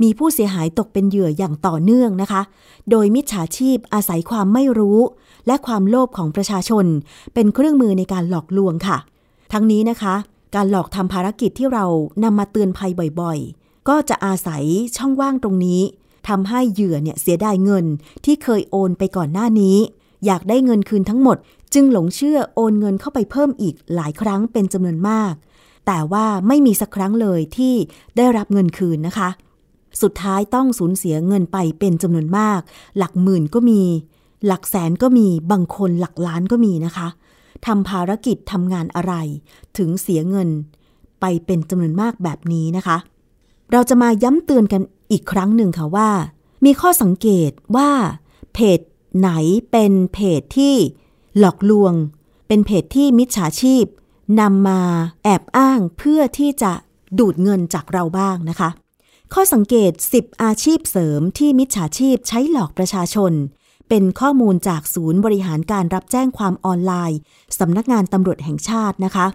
[0.02, 2.42] มีผู้เสียหายตกเป็นเหยื่ออย่างต่อเนื่องนะคะ
[2.92, 5.00] โดยมิจฉาชีพอาศัยความไม่รู้
[5.48, 6.86] และความโลภของประชาชน
[7.34, 8.98] เป็นเครื่องมือในการหลอกลวงค่ะ
[9.54, 10.16] ทั้งนี้นะคะ
[10.56, 11.86] การหลอกทำภารกิจที่เรา
[12.24, 14.64] นำมาเตือนภัยบ่อยๆ ก็จะอาศัย
[14.98, 15.82] ช่องว่างตรงนี้
[16.28, 17.86] ทำให้เหยื่อเนี่ยเสียดายเงิน
[18.26, 19.78] ที่เคยโอนไปก่อนหน้านี้
[20.26, 21.38] อยากได้เงินคืนทั้งหมด
[21.74, 25.34] จึงหลงเชื่อโอนเงินเข้าไปเพิ่มอีกหลายครั้งเป็นจำนวนมาก
[25.88, 27.74] แต่ว่าไม่มีสักครั้งเลยที่
[28.18, 29.30] ได้รับเงินคืนนะคะ
[30.02, 32.60] สุดท้ายต้องสูญเสียเงินไปเป็นจำนวนมาก
[32.98, 33.82] หลักหมื่นก็มี
[34.46, 37.08] หลักแสนก็มีบางคนหลักล้านก็มีนะคะ
[37.66, 39.14] ทำภารกิจทำงานอะไร
[39.78, 40.50] ถึงเสียเงิน
[41.22, 42.98] ไปเป็นจำนวนมากแบบนี้นะคะ
[43.72, 44.82] เราจะมาย้ำเตือนกัน
[45.12, 46.10] อีกครั้งหนึ่งค่ะว่า
[46.66, 47.90] มีข้อสังเกตว่า
[48.54, 48.80] เพจ
[49.20, 49.30] ไหน
[49.72, 50.76] เป็นเพจที่
[51.40, 51.94] หลอกลวง
[52.48, 53.86] เป็นเพจที่มิจฉาชีพ
[54.40, 54.82] นำมา
[55.24, 56.72] แอบอ้างเพื่อที่จะ
[57.20, 58.70] ดูดเงินจากเราบ้างนะคะ
[59.34, 63.34] ข้อสังเกต 10 อาชีพเสริมที่มิจฉาชีพใช้หลอกประชาชน
[63.90, 67.20] เป็นข้อมูลจากศูนย์บริหารการรับแจ้งความออนไลน์
[67.60, 69.28] สำนักงานตำรวจแห่งชาตินะคะ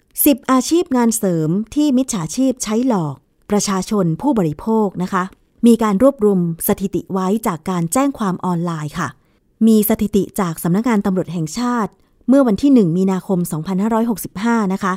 [0.00, 3.14] 10 อาชีพงานเสริมที่มิจฉาชีพใช้หลอก
[3.50, 5.24] ประชาชนผู้บริโภคนะคะ
[5.66, 9.08] มีการรวบรวมสถิติไว้จากการแจ้งความออนไลน์ค่ะ
[9.66, 11.92] มีสถิติจากสำนักงานตำรวจแห่งชาติ
[12.28, 13.38] เมื่อวันที่ 1 มีนาคม
[14.06, 14.94] 2565 นะคะ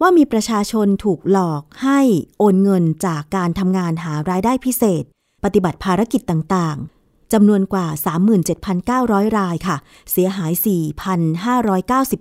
[0.00, 2.00] ว่ามีประชาชนถูกหลอกให้
[2.38, 5.04] โอนเงินจากการทำงานหารายได้พิเศษ
[5.44, 7.86] ปฏิบัติภารกิจต่างๆจำนวนกว่า
[8.66, 9.76] 37,900 รายค่ะ
[10.10, 10.52] เสียหาย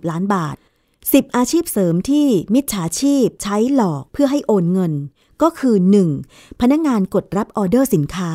[0.01, 0.55] 4,590 ล้านบาท
[1.01, 4.93] 10 อาชีพเสริมที่มิจฉาชีพใช้หลอกเพื่อให้โอนเงิน
[5.41, 5.75] ก็คือ
[6.19, 6.61] 1.
[6.61, 8.31] พนักงานกดรับออเดอร์สินค้า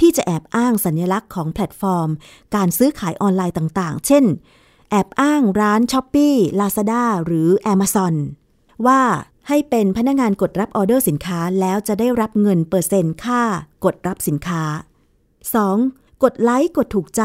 [0.00, 2.08] ที่จะแอบอ้างสัญลักษณ์ของแพลตฟอร์ม
[2.54, 4.24] การซื้อขายออนไลน์ต่างๆ เช่น
[4.90, 8.14] แอบอ้างร้าน Shopee Lazada หรือ Amazon
[8.86, 9.02] ว่า
[9.48, 13.42] ให้เป็นพนักงานกดรับออเดอร์สินค้าแล้วจะได้รับเงินเปอร์เซ็นต์ค่า
[13.84, 14.62] กดรับสินค้า
[15.44, 16.22] 2.
[16.22, 17.22] กดไลค์กดถูกใจ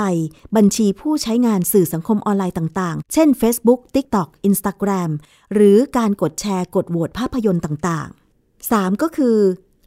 [0.55, 5.11] บัญชีผู้ใช้งานสื่อสังคมออนไลน์ต่างๆ เช่น Facebook, TikTok, Instagram
[5.53, 8.22] หรือการกดแชร์กดโหวตภาพยนตร์ต่างๆ
[8.71, 9.01] 3.
[9.01, 9.37] ก็คือ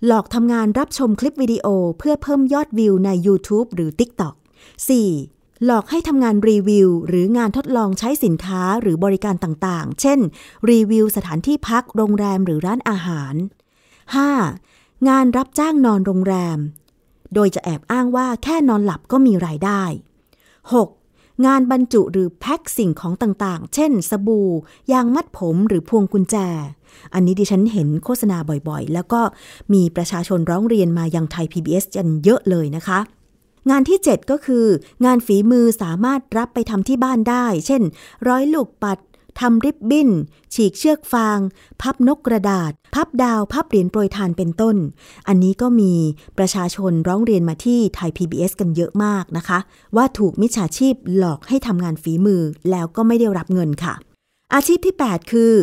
[0.06, 1.66] หลอกทำงานรับชมคลิปวิดีโอ
[1.98, 4.34] เพื่อเพิ่มยอดวิวใน YouTube หรือ TikTok
[5.00, 5.64] 4.
[5.64, 10.18] หลอกให้ทำงานรีวิว หรืองานทดลองใช้สินค้าหรือบริการต่างๆ เช่น
[10.70, 13.34] รีวิวสถานที่พักโรงแรมหรือร้านอาหาร
[14.40, 15.08] 5.
[15.08, 16.58] งานรับจ้างนอนโรงแรม
[17.34, 19.82] โดยจะแอบอ้างว่าแค่นอนหลับก็มีรายได้
[20.44, 21.46] 6.
[21.46, 24.50] งานบรรจุหรือแพ็คสิ่งของต่างๆ เช่น สบู่
[24.92, 26.36] ยางมัดผมหรือพวงกุญแจ
[27.14, 29.20] อันนี้ดิฉันเห็นโฆษณาบ่อยๆ แล้วก็
[29.72, 32.98] มีประชาชนร้องเรียนมายังไทย PBS กันเยอะเลยนะคะ
[33.70, 34.64] งานที่ 7 ก็คือ
[35.04, 37.82] งานฝีมือสามารถรับไปทำที่บ้านได้ เช่น
[38.28, 38.98] ร้อยลูกปัด
[39.40, 40.10] ทำริบบิ้น
[40.54, 41.38] ฉีกเชือกฟาง
[41.82, 44.76] พับนกกระดาษ พับดาว พับเหรียญโปรยทานเป็นต้น
[45.28, 45.92] อันนี้ก็มี
[46.38, 49.58] ประชาชนร้องเรียนมาที่ไทย PBS กันเยอะมากนะคะ
[49.96, 53.94] ว่าถูกมิจฉาชีพหลอกให้ทำงานฝีมือแล้วก็ไม่ได้รับเงินค่ะ
[54.54, 55.54] อาชีพที่ 8 คือ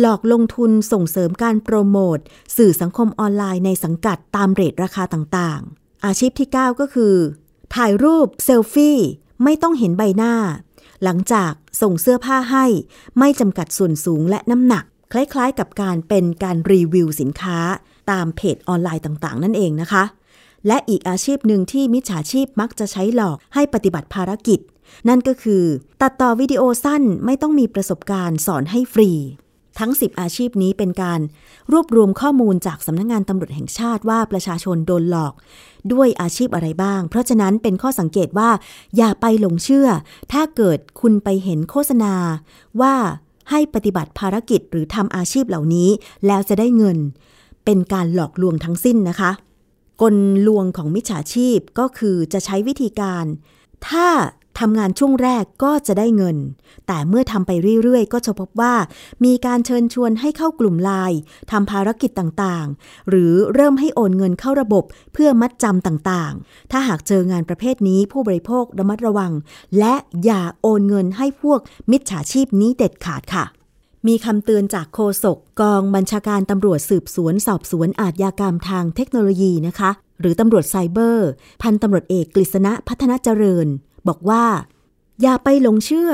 [0.00, 2.18] หลอกลงทุนส่งเสริมการโปรโมท
[2.56, 7.14] สื่อสังคมออนไลน์ในสังกัดตามเรทราคาต่างๆ อาชีพที่ 9 ก็คือ
[7.74, 8.98] ถ่ายรูปเซลฟี่
[9.44, 10.34] ไม่ต้องเห็นใบหน้า
[11.04, 12.66] หลังจากส่งเสื้อผ้าให้
[13.18, 17.58] ไม่จำกัดส่วนสูงและน้ำหนัก คล้ายๆ กับการเป็นการรีวิวสินค้า
[18.10, 20.04] ตามเพจออนไลน์ต่างๆ นั่นเองนะคะ
[20.66, 24.60] และอีกอาชีพหนึ่งที่มิจฉาชีพมักจะใช้หลอกให้ปฏิบัติภารกิจ
[25.08, 25.62] นั่นก็คือ
[26.02, 29.10] ตัดต่อวิดีโอสั้นไม่ต้องมีประสบการณ์สอนให้ฟรี
[29.78, 31.20] ทั้ง 10 อาชีพนี้เป็นการ
[31.72, 35.34] รวบรวมข้อมูลจากสำนักงงานตำรวจแห่งชาติว่าประชาชนโดนหลอก
[35.92, 38.50] ด้วยอาชีพอะไรบ้าง เพราะฉะนั้นเป็นข้อสังเกตว่า
[38.96, 39.88] อย่าไปหลงเชื่อ
[40.32, 42.14] ถ้าเกิดคุณไปเห็นโฆษณา
[42.80, 42.94] ว่า
[43.50, 45.88] ให้ปฏิบัติภารกิจหรือทำอาชีพเหล่านี้
[46.26, 46.98] แล้วจะได้เงิน
[47.64, 49.30] เป็นการหลอกลวงทั้งสิ้นนะคะ
[50.02, 53.24] กลลวงของมิจฉาชีพก็คือจะใช้วิธีการ
[53.88, 54.06] ถ้า
[54.58, 56.36] ทำงานช่วงแรกก็จะได้เงิน
[56.86, 57.50] แต่เมื่อทำไป
[57.82, 58.74] เรื่อยๆ ก็จะพบว่า
[59.24, 61.18] มีการเชิญชวนให้เข้ากลุ่มไลน์
[61.50, 69.32] ทำภารกิจต่างๆ หรือเริ่มให้โอนเงินเข้าระบบเพื่อมัดจำต่างๆ ถ้าหากเจองานประเภทนี้ผู้บริโภคระมัดระวัง
[69.78, 71.60] และอย่าโอนเงินให้พวก
[71.90, 73.46] มิจฉาชีพนี้เด็ดขาดค่ะ
[74.08, 81.28] มีคำเตือนจากโฆษกกองบัญชาการตำรวจสืบสวนสอบสวนอาญากรรมทางเทคโนโลยีนะคะ หรือตำรวจไซเบอร์
[81.62, 83.66] พันตำรวจเอกกฤษณะพัฒนาเจริญ
[84.08, 84.44] บอกว่า
[85.22, 86.12] อย่าไปหลงเชื่อ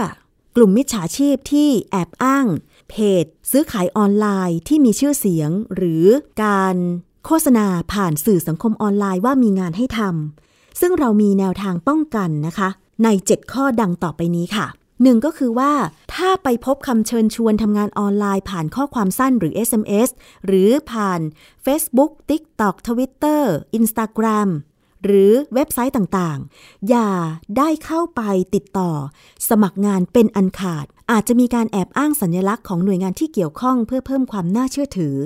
[0.57, 2.47] กลุ่มมิจฉาชีพที่แอบอ้าง
[2.91, 6.07] เพจ ซื้อขายออนไลน์ที่มีชื่อเสียง หรือ
[6.45, 6.77] การ
[7.25, 12.69] โฆษณาผ่านสื่อสังคมออนไลน์ว่ามีงานให้ทำซึ่งเรามีแนวทางป้องกันนะคะ
[13.05, 14.67] ใน 7 ข้อดังต่อไปนี้ค่ะ
[15.03, 15.73] หนึ่งก็คือว่า
[16.15, 20.09] ถ้าไปพบคำเชิญชวนทำงานออนไลน์ผ่านข้อความสั้นหรือ SMS
[20.47, 21.21] หรือผ่าน
[21.65, 23.43] Facebook TikTok Twitter
[23.79, 24.49] Instagram
[25.05, 27.11] หรือเว็บไซต์ต่างๆ อย่า
[27.59, 28.23] ได้เข้าไป
[28.55, 28.91] ติดต่อ
[29.49, 35.17] สมัครงานเป็นอันขาด อาจจะมีการแอบอ้างสัญลักษณ์ของหน่วยงานที่เกี่ยวข้องเพื่อเพิ่มความน่าเชื่อถือ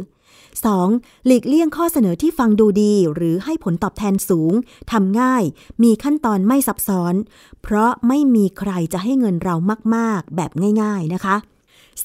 [0.59, 1.27] 2.
[1.27, 4.53] หลีกเลี่ยงข้อเสนอที่ฟังดูดี หรือให้ผลตอบแทนสูง
[4.93, 5.45] ทำง่าย
[5.83, 7.15] มีขั้นตอนไม่ซับซ้อน
[7.63, 9.55] เพราะไม่มีใครจะให้เงินเรา
[9.95, 10.51] มากๆ แบบ
[10.83, 11.37] ง่าย ๆนะคะ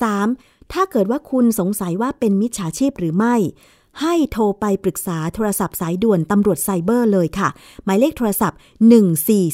[0.02, 0.74] 3.
[0.74, 3.36] ถ้าเกิดว่าคุณสงสัยว่าเป็นมิจฉาชีพหรือไม่
[4.02, 7.50] ให้โทรไปปรึกษาโทรศัพท์สายด่วนตำรวจไซเบอร์เลยค่ะ
[7.84, 8.60] หมายเลขโทรศัพท์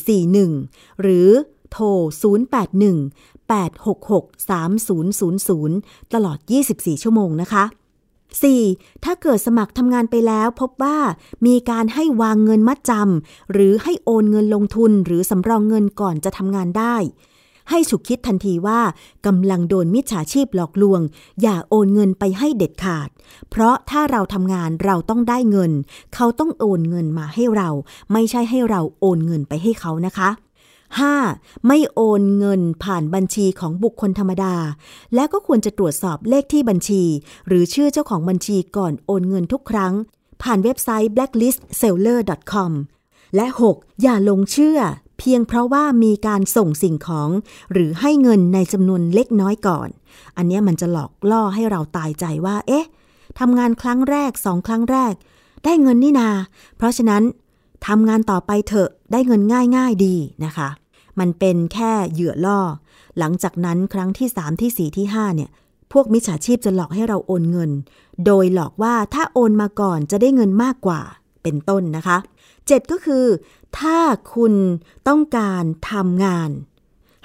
[0.03, 1.29] 1441 หรือ
[1.71, 1.85] โทร
[2.23, 6.37] 081 866 3000 ตลอด
[6.71, 7.63] 24 ชั่วโมงนะคะ
[8.33, 9.03] 4.
[9.03, 10.97] ถ้าเกิดสมัครทำงานไปแล้วพบว่า
[11.45, 16.95] มีการให้วางเงินมัดจำหรือให้โอนเงินลงทุนหรือสำรองเงินก่อนจะทำงานได้
[17.69, 18.79] ให้ฉุกคิดทันทีว่า
[19.25, 21.01] กำลังโดนมิจฉาชีพหลอกลวง
[21.41, 23.09] อย่าโอนเงินไปให้เด็ดขาด
[23.49, 25.71] เพราะถ้าเราทำงานเราต้องได้เงิน
[26.15, 27.69] เขาต้องโอนเงินมาให้เรา
[28.11, 30.29] ไม่ใช่ให้เราโอนเงินไปให้เขานะคะ
[31.01, 31.67] 5.
[31.67, 34.55] ไม่โอนเงินผ่านบัญชีของบุคคลธรรมดา
[35.15, 37.03] และก็ควรจะตรวจสอบเลขที่บัญชี
[37.47, 39.93] หรือชื่อเจ้าของบัญชีก่อนโอนเงินทุกครั้ง
[40.43, 42.71] ผ่านเว็บไซต์ blacklistseller.com
[43.35, 43.45] และ
[43.75, 44.01] 6.
[44.01, 44.79] อย่าลงเชื่อ
[45.23, 47.29] พียงเพราะว่ามีการส่งสิ่งของ
[47.71, 49.89] หรือให้เงินในจำนวนเล็กน้อยก่อน
[50.37, 52.85] อันนี้มันจะหลอกล่อให้เราตายใจว่า เอ๊ะ
[53.39, 55.13] ทำงานครั้งแรกสองครั้งแรก
[55.65, 56.29] ได้เงินนี่นา
[56.77, 57.23] เพราะฉะนั้น
[57.87, 59.41] ทำงานต่อไปเถอะได้เงิน
[59.75, 60.69] ง่ายๆดีนะคะ
[61.19, 62.59] มันเป็นแค่เหยื่อล่อ
[63.19, 65.49] หลังจากนั้นครั้งที่ 3 ที่ 4 ที่ 5 เนี่ย
[65.91, 67.71] พวกมิจฉาชีพจะหลอกให้เราโอนเงิน
[68.25, 71.01] โดยหลอกว่าถ้าโอนมาก่อนจะได้เงินมากกว่า
[71.43, 72.17] เป็นต้นนะคะ
[72.53, 73.25] 7 ก็คือ
[73.79, 73.97] ถ้า
[74.33, 74.53] คุณ
[75.07, 76.49] ต้องการทำงาน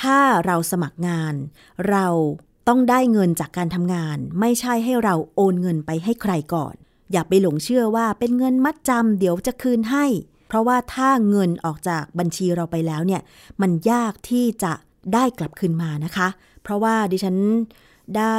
[0.00, 1.34] ถ้าเราสมัครงาน
[1.90, 2.06] เรา
[2.68, 6.74] ต้องได้เงินจากการทำงาน ไม่ใช่ให้เราโอนเงินไปให้ใครก่อน
[7.12, 10.06] อย่าไปหลงเชื่อว่าเป็นเงินมัดจำเดี๋ยวจะคืนให้
[10.48, 13.20] เพราะว่าถ้าเงินออกจากบัญชีเราไปแล้วเนี่ย
[13.60, 14.72] มันยากที่จะ
[15.14, 16.28] ได้กลับคืนมานะคะ
[16.62, 17.36] เพราะว่าดิฉัน
[18.18, 18.38] ได้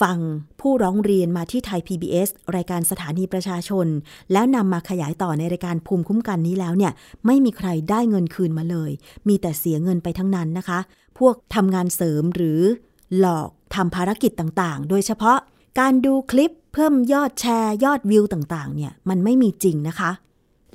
[0.00, 0.18] ฟัง
[0.60, 3.86] ผู้ร้องเรียนมาที่ไทย PBS รายการสถานีประชาชน
[4.32, 6.92] แล้วนำมาขยายต่อในรายการภูมิคุ้มกันนี้แล้วเนี่ย
[7.26, 8.90] ไม่มีใครได้เงินคืนมาเลย
[9.28, 10.78] มีแต่เสียเงินไปทั้งนั้นนะคะ
[11.18, 12.60] พวกทำงานเสริมหรือ
[13.18, 15.38] หลอกทำภารกิจต่างๆ โดยเฉพาะ
[15.80, 20.10] การดูคลิป เพิ่มยอดแชร์ยอดวิวต่างๆ เนี่ยมันไม่มีจริงนะคะ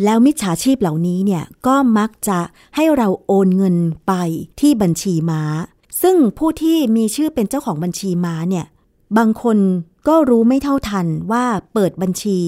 [0.03, 2.39] แล้วมิจฉาชีพเหล่านี้เนี่ยก็มักจะ
[2.75, 3.75] ให้เราโอนเงิน
[4.07, 4.13] ไป
[4.59, 5.41] ที่บัญชีม้า
[6.01, 8.65] ซึ่งผู้ที่มีชื่อเป็นเจ้าของบัญชีม้าเนี่ย
[9.17, 9.57] บางคน
[10.07, 12.39] ก็รู้ไม่เท่าทันว่าเปิดบัญชี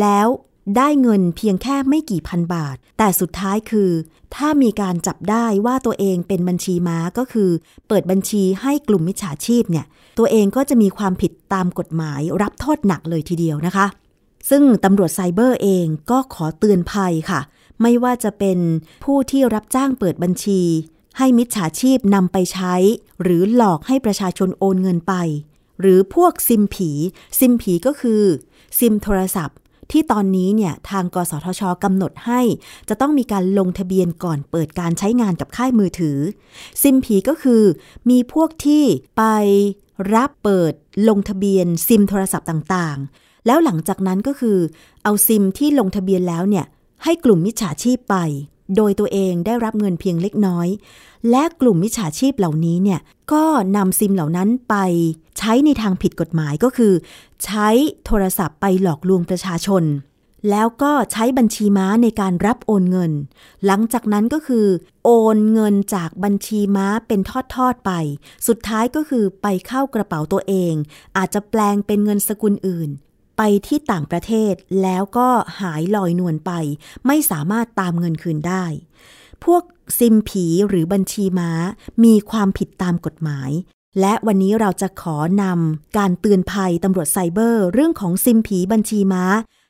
[0.00, 0.26] แล้ว
[0.76, 3.90] ได้เงินเพียงแค่ไม่กี่พันบาท แต่สุดท้ายคือ
[4.34, 7.50] ถ้ามีการจับได้ว่าตัวเองเป็นบัญชีม้าก็คือ
[7.88, 9.86] เปิดบัญชีให้กลุ่มมิจฉาชีพเนี่ย
[10.18, 13.86] ตัวเองก็จะมีความผิดตามกฎหมายรับโทษหนักเลยทีเดียวนะคะ
[14.50, 17.40] ซึ่งตำรวจไซเบอร์เองก็ขอเตือนภัยค่ะ
[17.82, 18.58] ไม่ว่าจะเป็น
[19.04, 20.62] ผู้ที่รับจ้างเปิดบัญชี
[21.18, 22.74] ให้มิจฉาชีพนำไปใช้
[23.22, 25.14] หรือหลอกให้ประชาชนโอนเงินไป
[25.80, 26.90] หรือพวกซิมผี
[27.38, 28.22] ซิมผีก็คือ
[28.78, 29.58] ซิมโทรศัพท์
[29.92, 32.40] ที่ตอนนี้เนี่ยทางกสทชกำหนดให้
[32.88, 36.18] จะต้องมีการลงทะเบียนก่อนเปิดการใช้งานกับค่ายมือถือ
[36.82, 37.62] ซิมผีก็คือ
[38.10, 38.84] มีพวกที่
[39.16, 39.24] ไป
[40.14, 40.72] รับเปิด
[41.08, 44.58] ลงทะเบียนซิมโทรศัพท์ต่างๆ แล้วหลังจากนั้นก็คือ
[45.04, 46.66] เอาซิมที่ลงทะเบียนแล้วเนี่ย
[47.04, 48.16] ให้กลุ่มมิจฉาชีพไป
[48.76, 50.68] โดยตัวเองได้รับเงินเพียงเล็กน้อย
[51.30, 53.00] และกลุ่มมิจฉาชีพเหล่านี้เนี่ย
[53.32, 53.44] ก็
[53.76, 54.74] นำซิมเหล่านั้นไป
[55.38, 56.92] ใช้ในทางผิดกฎหมายก็คือ
[57.44, 57.68] ใช้
[58.04, 59.84] โทรศัพท์ไปหลอกลวงประชาชน
[60.50, 63.12] แล้วก็ใช้บัญชีม้าในการรับโอนเงิน
[63.66, 64.66] หลังจากนั้นก็คือ
[65.04, 67.20] โอนเงินจากบัญชีม้าเป็น
[67.54, 67.92] ทอดๆไป
[68.46, 70.74] สุดท้ายก็คือไปเข้ากระเป๋าตัวเอง
[71.16, 72.90] อาจจะแปลงเป็นเงินสกุลอื่น
[73.38, 75.28] ไปที่ต่างประเทศแล้วก็
[75.60, 76.52] หายลอยนวลไป
[77.06, 78.64] ไม่สามารถตามเงินคืนได้
[79.44, 79.62] พวก
[79.98, 81.50] ซิมผีหรือบัญชีม้า
[82.04, 83.50] มีความผิดตามกฎหมาย
[84.00, 89.24] และวันนี้เราจะขอนำการเตือนภัยตำรวจไซเบอร์ เรื่องของซิมผีบัญชีม้า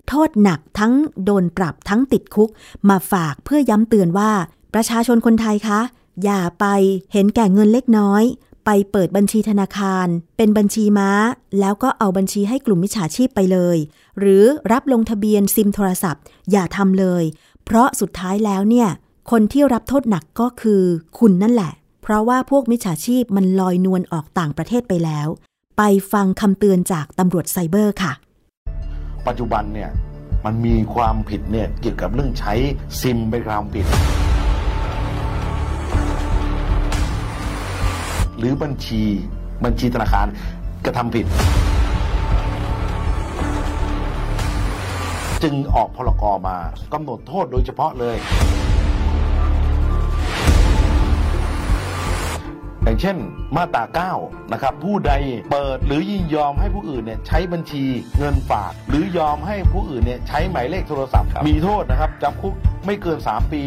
[0.09, 0.93] โทษหนักทั้ง
[1.25, 2.51] โดนปรับทั้งติดคุก
[2.89, 4.31] มาฝากเพื่อย้ำเตือนว่า
[4.75, 5.81] ประชาชนคนไทยคะ
[6.25, 6.67] อย่าไป
[7.13, 8.23] เห็นแก่เงินเล็กน้อย
[8.71, 11.11] ไปเปิดบัญชีธนาคาร เป็นบัญชีม้า
[11.61, 13.77] แล้วก็เอาบัญชีให้กลุ่มมิจฉาชีพไปเลย
[14.19, 17.25] หรือรับลงทะเบียนซิมโทรศัพท์ อย่าทำเลย
[17.65, 18.89] เพราะสุดท้ายแล้วเนี่ย
[19.31, 20.83] คนที่รับโทษหนักก็คือ
[21.19, 25.29] คุณนั่นแหละ เพราะว่าพวกมิจฉาชีพมันลอยนวลออกต่างประเทศไปแล้ว
[25.79, 28.13] ไปฟังคำเตือนจากตำรวจไซเบอร์ค่ะ
[29.27, 29.91] ปัจจุบันเนี่ย
[30.45, 32.55] มันมีความผิดเนี่ยเกี่ยวกับเรื่องใช้
[33.01, 33.87] ซิมเป็นความผิด
[38.39, 39.03] หรือบัญชี
[39.65, 40.27] บัญชีธนาคาร
[40.85, 41.27] กระทำผิด
[45.43, 46.57] จึงออกพรกมา
[46.93, 48.17] กำหนดโทษโดยเฉพาะเลย
[52.89, 53.19] อย่างเช่น
[53.57, 55.13] มาตรา9นะครับผู้ใด
[55.51, 57.85] เปิดหรือยินยอมให้ผู้อื่นเนี่ยใช้บัญชี
[58.19, 62.55] เงินฝาก หรือยอมให้ผู้อื่นเนี่ยใช้หมายเลขโทรศัพท์ มีโทษนะครับจำคุก
[62.87, 63.65] ไม่เกิน 3 ปี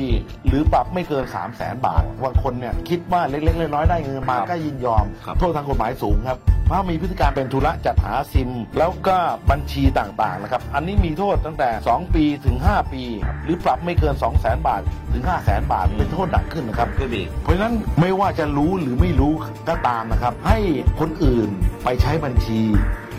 [0.48, 5.06] หรือปรับไม่เกิน 3 0 0แสนบาทบางคนเนี่ยคิดว่าเล็กๆน้อยๆได้เงินมาก็ยินยอม
[5.40, 9.18] โทษทางกฎหมายสูงครับเพราะมีพฤติการเป็นธุระจัดหาซิม แล้วก็
[9.52, 13.04] บัญชีต่างๆนะครับอันนี้มีโทษตั้งแต่ 2 ปีถึง 5 ปี
[13.44, 14.82] หรือปรับไม่เกิน 2 0 0แสนบาท
[15.14, 19.34] ถึง 5 0 0แสนบาทเป็นโทษหนักขึ้นนะครับขึ้นอีกเพราะฉะนั้นไม่ว่าจะรู้หรือไม่รู้
[19.70, 20.58] ก็ตามนะครับ ให้
[21.00, 21.50] คนอื่น
[21.84, 22.60] ไปใช้บัญชี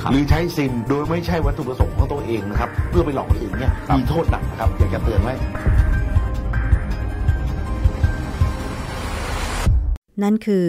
[0.03, 5.35] ครับหรือใช้ซิมโดยไม่ใช่วัตถุประสงค์ของตัวเองนะครับ เพื่อไปหลอกคนอื่นเนี่ยครับมีโทษหนักนะครับอยากจะเตือนไว้
[10.23, 10.69] นั่นคือ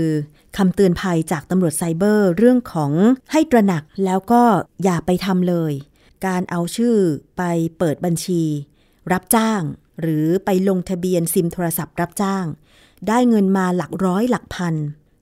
[0.57, 2.91] คำเตือนภัยจากตำรวจไซเบอร์เรื่องของ
[3.31, 4.43] ให้ตระหนักแล้วก็
[4.83, 5.73] อย่าไปทำเลย
[6.25, 6.95] การเอาชื่อ
[7.37, 7.43] ไป
[7.77, 8.43] เปิดบัญชี
[9.11, 9.61] รับจ้าง
[10.01, 12.45] หรือไปลงทะเบียนซิมโทรศัพท์รับจ้าง
[13.07, 14.75] ได้เงินมาหลักร้อยหลักพัน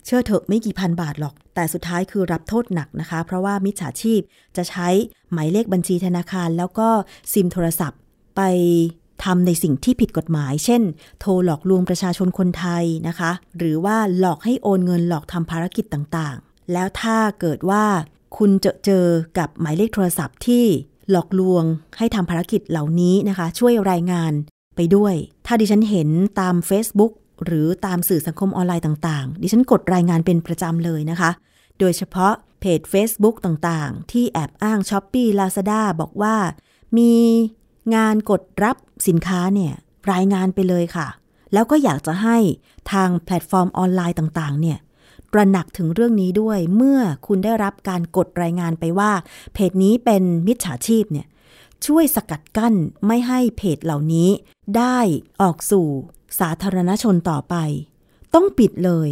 [0.06, 4.22] เชื่อเถอะไม่กี่พันบาทหรอก แต่สุดท้ายคือรับโทษหนักนะคะ เพราะว่ามิจฉาชีพ
[4.58, 4.88] จะใช้
[5.32, 6.90] หมายเลขบัญชีธนาคาร แล้วก็
[7.34, 8.00] ซิมโทรศัพท์
[8.36, 8.42] ไป
[9.24, 10.82] ทำในสิ่งที่ผิดกฎหมาย เช่น
[11.20, 17.86] โทรหลอกลวงประชาชนคนไทยนะคะ หรือว่าหลอกให้โอนเงินหลอกทำภารกิจต่างๆ แล้วถ้าเกิดว่า
[18.38, 19.06] คุณเจอเจอ
[19.38, 20.66] กับหมายเลขโทรศัพท์ที่
[21.12, 21.64] หลอกลวง
[21.98, 24.34] ให้ทำภารกิจเหล่านี้นะคะ ช่วยรายงาน
[24.76, 25.14] ไปด้วย
[25.46, 26.10] ถ้าดิฉันเห็น
[26.40, 27.12] ตาม Facebook
[27.46, 31.32] หรือตามสื่อสังคมออนไลน์ต่างๆ ดิฉันกดรายงานเป็นประจำเลยนะคะ
[31.80, 36.36] โดยเฉพาะเพจ Facebook ต่างๆ ที่แอบอ้าง Shopee Lazada บอกว่า
[36.98, 37.14] มี
[37.96, 38.78] งานกดรับ
[39.08, 39.74] สินค้าเนี่ย
[40.12, 41.08] รายงานไปเลยค่ะ
[41.54, 42.38] แล้วก็อยากจะให้
[42.92, 44.78] ทางแพลตฟอร์มออนไลน์ต่างๆ เนี่ย
[45.32, 49.12] ตระหนักถึงเรื่องนี้ด้วยเมื่อคุณได้รับการกดรายงานไปว่า
[49.54, 51.28] เพจนี้เป็นมิจฉาชีพเนี่ย
[51.86, 52.74] ช่วยสกัดกั้น
[53.08, 54.30] ไม่ให้เพจเหล่านี้
[54.78, 55.00] ได้
[55.42, 55.88] ออกสู่
[56.40, 57.56] สาธารณชนต่อไป
[58.34, 59.10] ต้องปิดเลย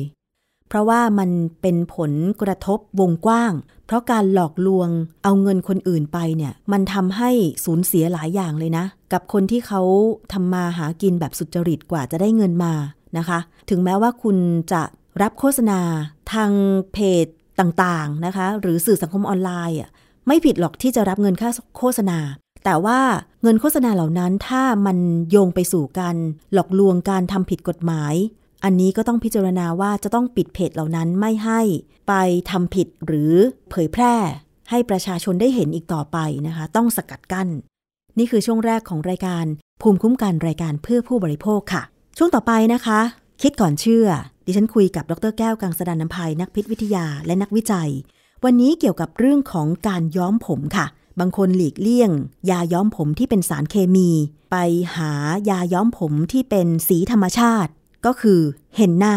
[0.67, 1.29] เพราะว่ามัน
[1.61, 3.53] เป็นผลกระทบวงกว้าง
[3.85, 4.89] เพราะการหลอกลวง
[5.23, 7.31] เอาเงินคนอื่นไปเนี่ย มันทำให้
[7.65, 9.81] สูญเสียหลายอย่างเลยนะ กับคนที่เขา
[10.33, 12.73] ทำมาหากินแบบสุจริตกว่าจะได้เงินมา
[13.17, 14.37] นะคะ ถึงแม้ว่าคุณ
[14.71, 14.81] จะ
[15.21, 15.79] รับโฆษณา
[16.33, 16.51] ทาง
[16.93, 17.25] เพจ
[17.59, 19.89] ต่างๆนะคะ หรือสื่อสังคมออนไลน์อะ
[20.27, 22.19] ไม่ผิดหรอกที่จะรับเงินค่าโฆษณา
[22.65, 22.99] แต่ว่า
[23.41, 24.97] เงินโฆษณาเหล่านั้นถ้ามัน
[25.29, 26.15] โยงไปสู่การ
[26.53, 28.13] หลอกลวงการทำผิดกฎหมาย
[28.63, 31.61] อันนี้ก็ต้องพิจารณาว่าจะต้องปิดเพจเหล่านั้นไม่ให้
[32.07, 32.13] ไป
[32.49, 33.33] ทำผิดหรือ
[33.69, 34.15] เผยแพร่
[34.69, 36.17] ให้ประชาชนได้เห็นอีกต่อไป
[36.47, 37.47] นะคะ ต้องสกัดกั้น
[38.17, 39.45] นี่คือช่วงแรกของรายการ
[39.81, 41.83] ภูมิคุ้มกันรายการเพื่อผู้บริโภคค่ะ
[42.17, 42.99] ช่วงต่อไปนะคะ
[43.41, 44.07] คิดก่อนเชื่อ
[44.45, 47.89] ดิฉันคุยกับดรแก้วกังสดานนภัยนักพิษวิทยาและนักวิจัย
[48.43, 50.85] วันนี้เกี่ยวกับเรื่องของการย้อมผมค่ะ
[51.19, 52.11] บางคนหลีกเลี่ยง
[52.49, 54.09] ยาย้อมผมที่เป็นสารเคมี
[54.51, 54.55] ไป
[54.95, 55.11] หา
[55.49, 57.71] ยาย้อมผมที่เป็นสีธรรมชาติ
[58.05, 58.39] ก็คือ
[58.75, 59.15] เฮนนา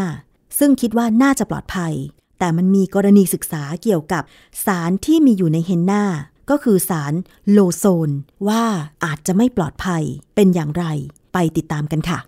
[0.58, 1.94] ซึ่งคิดว่าน่าจะปลอดภัย
[2.38, 4.22] แต่มันมีกรณีศึกษาเกี่ยวกับ
[4.64, 6.04] สารที่มีอยู่ในเฮนนา
[6.50, 7.14] ก็คือสาร
[7.50, 8.10] โลโซน
[8.48, 8.64] ว่า
[9.04, 10.02] อาจจะไม่ปลอดภัย
[10.34, 10.84] เป็นอย่างไร
[11.32, 12.18] ไปติดตามกันค่ะ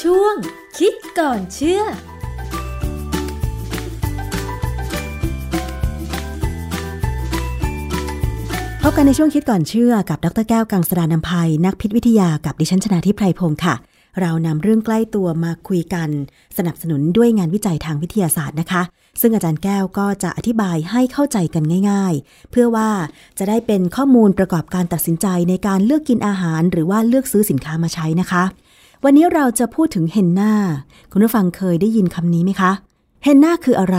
[0.00, 0.34] ช่วง
[0.78, 1.82] คิดก่อนเชื่อ
[8.90, 13.74] บกันในช่วงคิดก่อนเชื่อกับดรแก้วกังสดานนภัย นักพิษวิทยากับดิฉันชนาทิพไพรพงศ์ค่ะ
[14.20, 16.08] เรานำเรื่องใกล้ตัวมาคุยกัน
[16.56, 18.82] สนับสนุนด้วยงานวิจัยทางวิทยาศาสตร์นะคะ
[19.20, 22.90] ซึ่งอาจารย์แก้วก็จะอธิบายให้เข้าใจกันง่าย ๆ เพื่อว่า
[23.38, 28.44] จะได้เป็นข้อมูลประกอบการตัดสินใจในการเลือกกินอาหาร หรือว่าเลือกซื้อสินค้ามาใช้นะคะ
[29.04, 30.54] วันนี้เราจะพูดถึงเฮนนา
[31.12, 32.72] คุณผู้ฟังเคยได้ยินคำนี้ไหมคะ
[33.24, 33.98] เฮนนาคืออะไร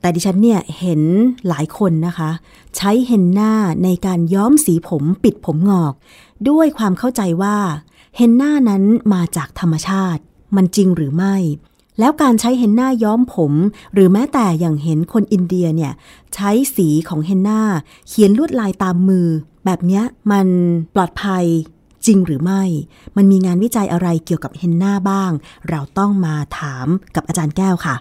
[0.00, 1.02] แต่ดิฉันเนี่ยเห็น
[1.48, 2.30] หลายคนนะคะ
[2.76, 3.52] ใช้เฮนนา
[3.84, 5.94] ในการย้อมสีผมปิดผมงอก
[6.48, 7.56] ด้วยความเข้าใจว่า
[8.16, 8.82] เฮนนานั้น
[9.14, 10.20] มาจากธรรมชาติ
[10.56, 11.36] มันจริงหรือไม่
[11.98, 13.52] แล้วการใช้เฮนนาย้อมผม
[13.92, 15.92] หรือแม้แต่อย่างเห็นคนอินเดียเนี่ย
[16.34, 17.60] ใช้สีของเฮนนา
[18.08, 19.26] เขียนลวดลายตามมือ
[19.64, 20.46] แบบนี้มัน
[20.94, 21.44] ปลอดภัย
[22.06, 22.62] จริงหรือไม่
[23.16, 25.30] มันมีงานวิจัยอะไรเกี่ยวกับเฮนนาบ้าง
[25.68, 27.96] เราต้องมาถามกับอาจารย์แก้วค่ะ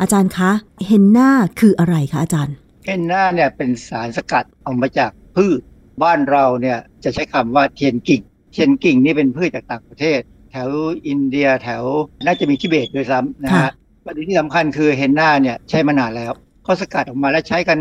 [0.00, 0.50] อาจารย์คะ
[0.86, 2.54] เฮนนาคืออะไรคะอาจารย์
[2.86, 5.60] เฮนนาเนี่ยเป็นสารสกัดออกมาจากพืช
[6.02, 10.68] บ้านเราเนี่ยจะใช้คำว่าเทียนกิ่ง เทียนกิ่งนี่เป็นพืชจากต่างประเทศ แถว
[11.08, 11.82] อินเดียแถว
[12.26, 13.72] น่าจะมีทิเบตด้วยซ้ำนะค่ะฮะ
[14.04, 16.32] ประเด็นที่สำคัญคือเฮนนาเนี่ยใช้มานานแล้ว
[16.64, 17.78] เขาสกัดออกมาแล้วใช้กัน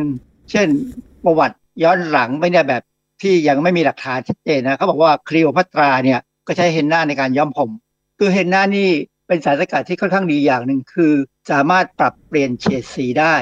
[0.51, 0.67] เช่น
[1.23, 2.81] ประวัติย้อนหลังไปเนี่ยแบบ
[3.21, 7.69] ที่ยังไม่มีหลักฐานชัดเจนนะเขาบอกว่าคลีโอพัตราเนี่ยก็ใช้เฮนนาในการย้อมผม
[8.19, 8.89] คือเฮนนานี่
[9.29, 11.13] เป็นสารสกัดที่ค่อนข้างดีอย่างหนึ่งคือ
[11.51, 13.33] สามารถปรับเปลี่ยนเฉดสีได้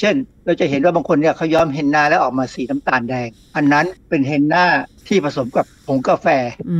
[0.00, 4.64] เช่น เราจะเห็นว่าบางคนเนี่ยเขาย้อมเฮนนาแล้วออกมาสีน้ำตาลแดง อันนั้นเป็นเฮนนา
[5.08, 6.26] ที่ผสมกับผงกาแฟ
[6.70, 6.78] อื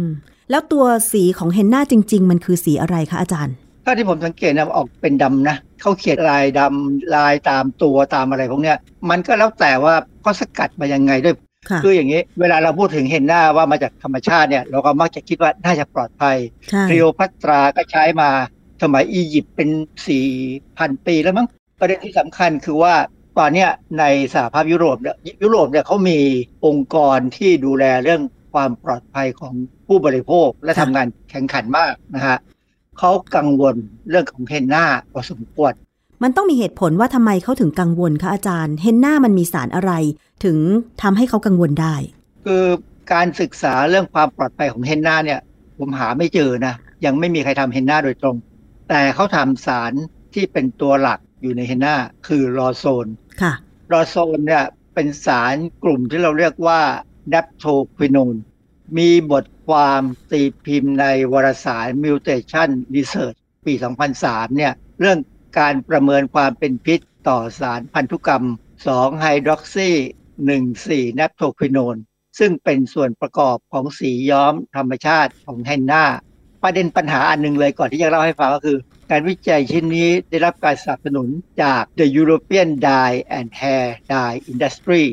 [0.00, 0.02] ม
[0.50, 8.78] แล้วตัวสีของเฮนนาจริง ๆ มันคือสีอะไรคะอาจารย์ถ้าที่ผมสังเกตนะออกเป็นดำนะเขาเขียนลายดำลายตามตัวตามอะไรพวกเนี้ย
[9.10, 11.34] มันก็แล้วแต่ว่าเขาสกัดมายังไงด้วย
[11.70, 16.36] ค่ะคืออย่างนี้เวลาเราพูดถึงเฮนนาว่ามาจากธรรมชาติเนี่ย เราก็มักจะคิดว่าน่าจะปลอดภัย
[16.70, 18.30] ใช่คลีโอพัตราก็ใช้มา
[18.82, 19.68] สมัยอียิปต์เป็น
[20.38, 21.48] 4,000ปีแล้วมั้ง
[21.80, 22.94] ประเด็นที่สำคัญคือว่า
[23.38, 26.18] ตอนเนี้ยในสหภาพยุโรปเนี่ยยุโรปเนี่ยเขามี
[26.66, 28.22] องค์กรที่ดูแลเรื่อง
[28.52, 29.54] ความปลอดภัยของ
[29.86, 32.38] ผู้บริโภคและทำงานแข่งขันมากนะฮะ
[32.98, 33.76] เขากังวล
[34.10, 35.72] เรื่องของเฮนนาพอสมควร
[36.22, 39.92] มันต้องมีเหตุผลว่าทำไมเขาถึงกังวลคะอาจารย์ เฮนนามันมีสารอะไร
[40.44, 40.58] ถึง
[41.02, 41.94] ทำให้เขากังวลได้
[42.44, 42.64] คือ
[43.12, 45.40] การศึกษาเรื่องความปลอดภัยของเฮนนาเนี่ย
[45.78, 48.36] ผมหาไม่เจอนะยังไม่มีใครทำเฮนนาโดยตรง
[48.88, 49.92] แต่เขาทำสาร
[50.34, 51.94] ที่เป็นตัวหลักอยู่ในเฮนนา
[52.26, 53.06] คือรอโซน
[53.42, 53.52] ค่ะ
[53.92, 56.80] รอโซนเนี่ยเป็นสารกลุ่มที่เราเรียกว่า
[57.32, 58.38] n a p t o q u i n o n e
[58.98, 63.72] มีบทความตีพิมพ์ในวารสาร Mutation Research ปี
[64.14, 65.18] 2003 เนี่ย เรื่อง
[65.58, 68.44] การประเมินความเป็นพิษต่อสารพันธุกรรม
[68.82, 69.90] 2 ไฮดรอกซี
[70.54, 71.98] 14 n a p t o q u i n o n e
[72.38, 76.04] ซึ่งเป็นส่วนประกอบของสีย้อมธรรมชาติของเฮนนา
[76.62, 78.78] ประเด็นปัญหาอันหนึ่งเลยก่อนที่จะเล่าให้ฟังก็คือ
[79.10, 81.28] การวิจัยชิ้นนี้ได้รับการสนับสนุน
[81.62, 85.04] จาก The European Dye and Hair Dye Industry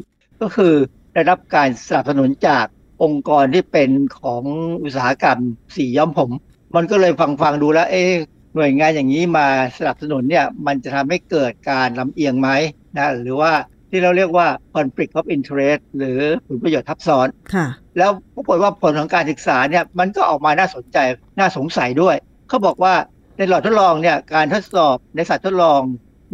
[0.42, 0.74] ก็คือ
[1.14, 2.66] ได้รับการสนับสนุนจาก
[3.04, 3.90] องค์กรที่เป็น
[4.22, 4.44] ของ
[4.84, 5.40] อุตสาหกรรม
[5.76, 6.32] สีย้อมผม
[6.76, 8.14] มันก็เลยฟังฟังๆดูแล้ว เอ๊ะ
[8.56, 9.48] หน่วยงานอย่างนี้มา
[9.78, 12.50] สนับสนุนเนี่ยมันจะทำให้เกิดการลำเอียงไหม
[12.98, 13.52] นะหรือว่า
[13.90, 20.98] ที่เราเรียกว่า conflict of interest หรือผลประโยชน์ทับซ้อน ค่ะ แล้วปรากฏว่าผลของการศึกษาเนี่ยมันก็ออกมาน่าสนใจ
[21.40, 22.16] น่าสงสัยด้วย
[22.50, 22.94] เขาบอกว่า
[23.38, 25.82] ในหลอดทดลองเนี่ยการทดสอบในสัตว์ทดลอง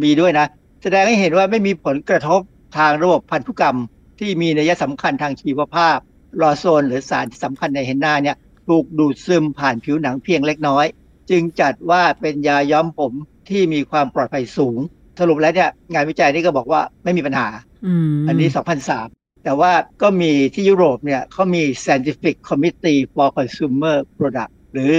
[0.02, 0.46] มีด้วยนะ
[0.82, 2.40] แสดงให้เห็นว่าไม่มีผลกระทบ
[2.78, 3.76] ทางระบบพันธุกรรม
[4.20, 5.98] ที่มีนัยสำคัญทางชีวภาพ
[6.42, 8.36] ลอโซนหรือสารที่สำคัญในเฮนนาเนี่ย
[8.68, 10.86] ถูกดูดซึมผ่านผิวหนังเพียงเล็กน้อย
[11.30, 13.12] จึงจัดว่าเป็นยาย้อมผม
[13.48, 14.78] ที่มีความปลอดภัยสูง
[15.20, 17.48] สรุปแล้วเนี่ยงานวิจัยนี้ก็บอกว่าไม่มีปัญหา
[17.86, 18.48] อืมอันนี้
[18.96, 19.72] 2003 แต่ว่า
[20.02, 24.92] ก็มีที่ยุโรปเนี่ยเขามี Scientific Committee for Consumer Product หรือ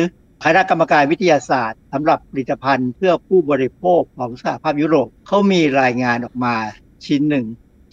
[0.44, 6.56] คณะกรรมการวิทยาศาสตร์สำหรับผลิตภัณฑ์เพื่อผู้บริโภคของสหภาพยุโรปเขามีรายงานออกมา
[7.06, 7.46] ชิ้นหนึ่ง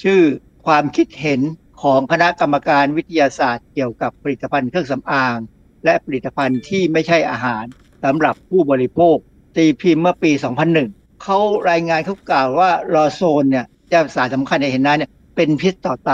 [0.02, 0.20] ชื่อ
[0.66, 1.40] ความคิดเห็น
[1.82, 5.36] ของคณะกรรมการวิทยาศาสตร์เกี่ยวกับผลิตภัณฑ์เครื่องสำอาง
[5.84, 7.64] และผลิตภัณฑ์ที่ไม่ใช่อาหาร
[8.04, 9.16] สำหรับผู้บริโภค
[9.56, 10.30] ตีพิมพ์เมื่อปี
[10.76, 11.38] 2001 เขา
[11.70, 16.10] รายงานเขากล่าวว่าลอโซนเนี่ยจะสารสำคัญในเห็นหน้าเนี่ยเป็นพิษต่อไต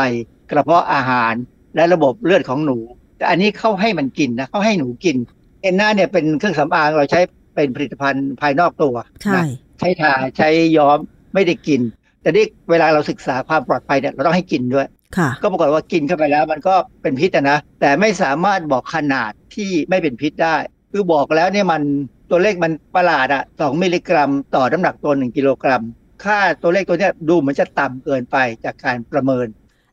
[0.50, 1.34] กระเพาะอาหาร
[1.76, 2.78] และระบบเลือดของหนู
[3.16, 5.16] แต่อันนี้เขาให้มันกินนะเขาให้หนูกิน
[5.62, 7.20] เห็นหน้าเนี่ยเป็นเครื่องสำอางเราใช้
[7.54, 9.44] เป็นผลิตภัณฑ์ภายนอกตัวใช่นะ
[9.78, 10.98] ใช้ทาใช้ย้อม
[11.34, 11.80] ไม่ได้กิน
[12.22, 14.86] แต่นี่เวลาเราศึกษาความปลอดภัยเนี่ยเราต้องให้กินด้วย
[15.16, 20.56] ค่ะก็ปรากฏว่ากินเข้าไปแล้วมันก็เป็นพิษอะนะ แต่ไม่สามารถบอกขนาดที่ไม่เป็นพิษได้
[20.90, 21.82] คือบอกแล้วเนี่ยมัน
[22.30, 25.82] ตัวเลขมันประหลาดอะสองมิลลิกรัม ต่อน้ำหนักตัวหนึ่งกิโลกรัม
[26.24, 29.46] ค่าตัวเลขตัวเนี้ยดูเหมือนจะต่ำเกินไปจากการประเมิน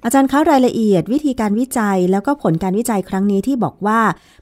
[0.04, 4.00] อาจารย์คะรายละเอียดวิธีการวิจัยแล้วก็ผลการวิจัยครั้งนี้ที่บอกว่า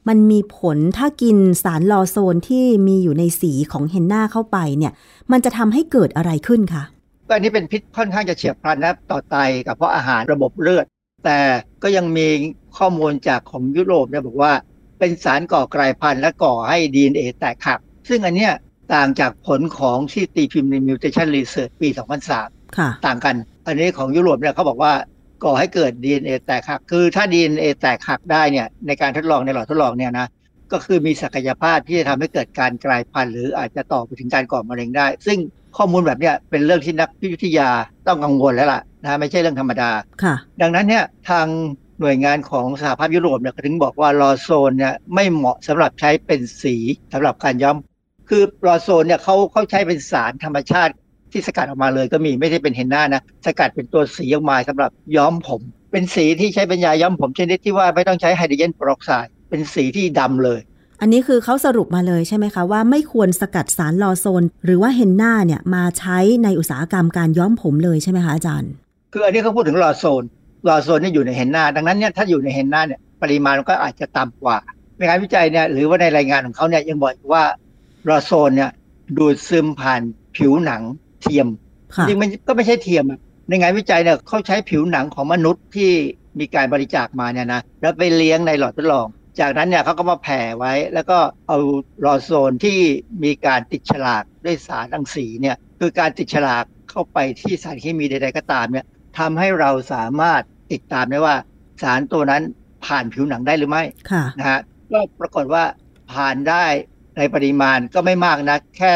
[0.07, 4.93] มันมีผลถ้ากินสารลอโซนที่มีอยู่ในสีของเฮนนาเข้าไปเนี่ย
[5.31, 6.83] มันจะทำให้เกิดอะไรขึ้นคะ
[7.27, 9.35] ก็อันนี้เป็นพิษค่อนข้างจะเฉียบพลันนะต่อไต
[9.67, 10.85] กับเพราะอาหารระบบเลือด
[11.25, 11.37] แต่
[11.83, 12.27] ก็ยังมี
[12.77, 14.51] ข้อมูลจากของยุโรปเนี่ยบอกว่า
[14.99, 17.79] เป็นสารก่อกลายพันธุ์และก่อให้ DNA แตกหัก
[18.09, 18.53] ซึ่งอันเนี้ย
[18.93, 21.89] ต่างจากผลของที่ตีพิมพ์ใน Mutation Research ปี
[22.33, 23.35] 2003ค่ะต่างกัน
[23.65, 24.93] อันนี้ของยุโรปเนี่ยเขาบอกว่า
[25.43, 30.27] ก่อให้เกิด DNA แตกหัก คือถ้า DNA แตกหักได้เนี่ยในการทดลองในหลอดทดลองเนี่ยนะ
[30.71, 35.37] ก็คือมีศักยภาพที่จะทำให้เกิดการกลายพันธุ์หรืออาจจะต่อไปถึงการก่อมะเร็งได้ ซึ่ง
[35.77, 37.69] ข้อมูลแบบเนี้ยเป็นเรื่องที่นักวิทยา
[38.07, 39.89] ต้องกังวลแล้วล่ะนะไม่ใช่เรื่องธรรมดา
[40.23, 41.47] ค่ะดังนั้นเนี่ยทาง
[42.01, 46.75] หน่วยงานของสหภาพยุโรปเนี่ยก็ถึงบอกว่าลอโซนเนี่ยไม่เหมาะสำหรับใช้เป็นสี
[47.13, 47.77] สำหรับการย้อม
[48.29, 50.93] คือลอโซนเนี่ยเขาเขาใช้เป็นสารธรรมชาติ
[51.31, 60.59] ที่สกัดออกมาเลยก็มีไม่ใช่เป็นเฮนน่านะสกัดเป็นตัวสีออกมาสำหรับย้อมผม เป็นสีที่ใช้เป็นยาย้อมผมชนิดที่ว่าไม่ต้องใช้ไฮโดรเจนเปอร์ออกไซด์เป็นสีที่ดำเลย
[61.01, 68.71] อันนี้คือเขาสรุปมาเลยใช่ไหมคะ ว่าไม่ควรสกัดสารลอโซน หรือว่าเฮนนาเนี่ยมาใช้ในอุตสาหกรรมการย้อมผมเลยใช่ไหมคะอาจารย์
[69.13, 70.23] คืออันนี้เขาพูดถึงลอโซน
[70.67, 74.57] ลอโซนเนี่ยอยู่ในเฮนนาดังนั้นเนี่ยถ้าอยู่ในเฮนนาเนี่ยปริมาณมันก็อาจจะต่ำกว่า
[74.97, 77.43] ในงานวิจัยเนี่ยหรือว่าในรายงานของเขาเนี่ยยังบอกอีกว่า
[78.09, 78.71] ลอโซนเนี่ย
[79.17, 80.01] ดูดซึมผ่าน
[80.35, 80.81] ผิวหนัง
[81.21, 81.47] เทียม
[81.95, 85.91] ค่ะจริงๆมันก็ไม่ใช่เทียมอะในงานวิจัยเนี่ยเขาใช้ผิวหนังของมนุษย์ที่
[86.39, 89.07] มีการบริจาคมาเนี่ยนะแล้วไปเลี้ยงในหลอดทดลอง
[89.39, 91.57] จากนั้นเนี่ยเขาก็มาแผ่ไว้ แล้วก็เอา
[92.05, 92.79] ลอโซนที่
[93.23, 98.85] มีการติดฉลากด้วยสารรังสีเนี่ยคือการติดฉลากเข้าไปที่สารเคมีใดๆก็ตามเนี่ย
[99.17, 100.41] ทำให้เราสามารถ
[100.71, 101.35] ติดตามได้ว่า
[101.81, 102.41] สารตัวนั้น
[102.85, 104.59] ผ่านผิวหนังได้หรือไม่ค่ะนะฮะ
[104.91, 105.63] ก็ปรากฏว่า
[106.13, 106.65] ผ่านได้
[107.17, 108.93] ในปริมาณก็ไม่มากนะแค่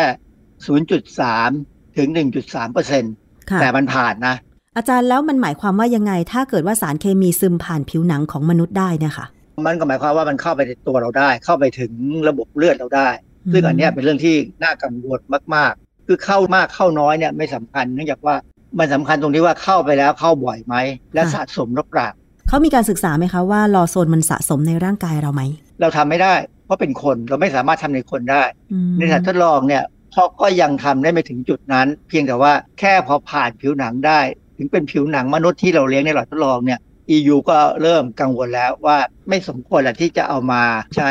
[0.77, 2.07] 0.3 ถึง
[2.41, 3.13] 1.3เปอร์เซ็นต์
[3.49, 4.35] ค่ะแต่มันผ่านนะ
[4.77, 9.25] อาจารย์แล้วมันหมายความว่ายังไง ถ้าเกิดว่าสารเคมีซึมผ่านผิวหนังของมนุษย์ได้เนะคะ
[9.65, 11.91] มันก็หมายความว่ามันเข้าไปในตัวเราได้ เข้าไปถึง
[12.27, 13.09] ระบบเลือดเราได้
[13.45, 15.19] อืมซึ่งอันเนี้ยเป็นเรื่องที่น่ากังวล
[15.55, 18.35] มาก ๆ คือเข้ามากเข้าน้อยเนี่ยไม่สำคัญเนื่องจากว่า
[18.77, 20.75] มันสำคัญตรงที่ว่าเข้าไปแล้วเข้าบ่อยไหม
[21.13, 22.09] และสะสมหรือเปล่า
[22.47, 25.41] เขามีการศึกษาไหมคะว่าลอโซนมันสะสมในร่างกายเราไหม
[25.81, 26.33] เราทำไม่ได้
[26.65, 34.19] เพราะเป็นคนเราไม่สามารถทำในคนได้อืมในสัตว์ทดลองเนี่ยเขาก็ยังทำได้ไม่ถึงจุดนั้น เพียงแต่ว่าแค่พอผ่านผิวหนังได้
[34.57, 36.79] ถึงเป็นผิวหนังมนุษย์ที่เราเลี้ยงในหลอดทดลองเนี่ย
[37.15, 38.97] EU ก็เริ่มกังวลแล้วว่า
[39.29, 40.63] ไม่สมควรแหละที่จะเอามา
[40.95, 41.09] ใช้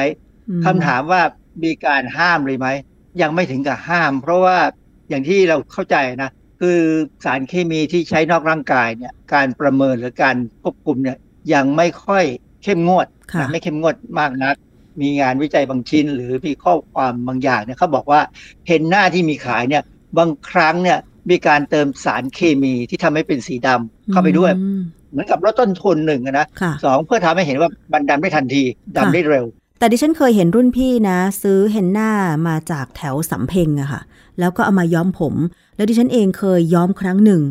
[0.48, 1.22] อืมคำถามว่า
[1.64, 2.68] มีการห้ามเลยไหม
[3.22, 4.58] ยังไม่ถึงกับห้าม เพราะว่า
[5.08, 6.30] อย่างที่เราเข้าใจนะ
[6.60, 6.80] คือ
[7.24, 11.18] สารเคมีที่ใช้นอกร่างกายเนี่ยการประเมินหรือการควบคุมเนี่ย
[11.54, 12.24] ยังไม่ค่อย
[12.64, 14.54] เข้มงวดค่ะนะไม่เข้มงวดมากนัก
[15.00, 18.20] มีงานวิจัยบางชิ้น หรือมีข้อความบางอย่างเนี่ยเขาบอกว่า
[18.68, 19.82] เห็นหน้าที่มีขายเนี่ย
[20.18, 20.98] บางครั้งเนี่ย
[21.30, 28.62] มีการเติมสารเคมีที่ทำให้เป็นสีดำเข้าไปด้วยอืมเหมือนกับลดต้นทุนหนึ่งอะนะค่ะสองเพื่อทำให้เห็นว่ามันดำได้ทันที
[28.96, 29.44] ดำได้เร็ว
[29.78, 32.10] แต่ดิฉันเคยเห็นรุ่นพี่นะ ซื้อเฮนน่า
[32.48, 34.00] มาจากแถวสำเพ็งอะค่ะ
[34.38, 35.34] แล้วก็เอามาย้อมผม
[35.76, 37.42] แล้วดิฉันเองเคยย้อมครั้งหนึ่ง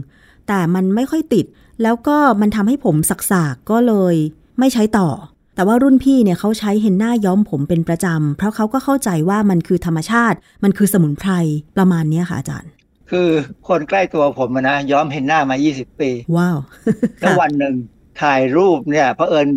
[0.48, 1.46] แต่มันไม่ค่อยติด
[1.84, 4.16] แล้วก็มันทำให้ผมสักๆก็เลย
[4.60, 5.10] ไม่ใช้ต่อ
[5.56, 11.32] แต่ว่ารุ่นพี่เนี่ยเขาใช้เฮนน่าย้อมผมเป็นประจำ เพราะเขาก็เข้าใจว่ามันคือธรรมชาติ มันคือสมุนไพร
[11.78, 12.72] ประมาณเนี้ยค่ะอาจารย์
[13.12, 13.30] คือ
[13.68, 16.58] คนใกล้ตัวผมอะนะย้อมเห็นหน้ามา 20 ปี ว้าว
[17.20, 17.76] แล้วค่ะวันหนึ่ง
[18.22, 19.48] ถ่ายรูปเนี่ยเพราะเอิญ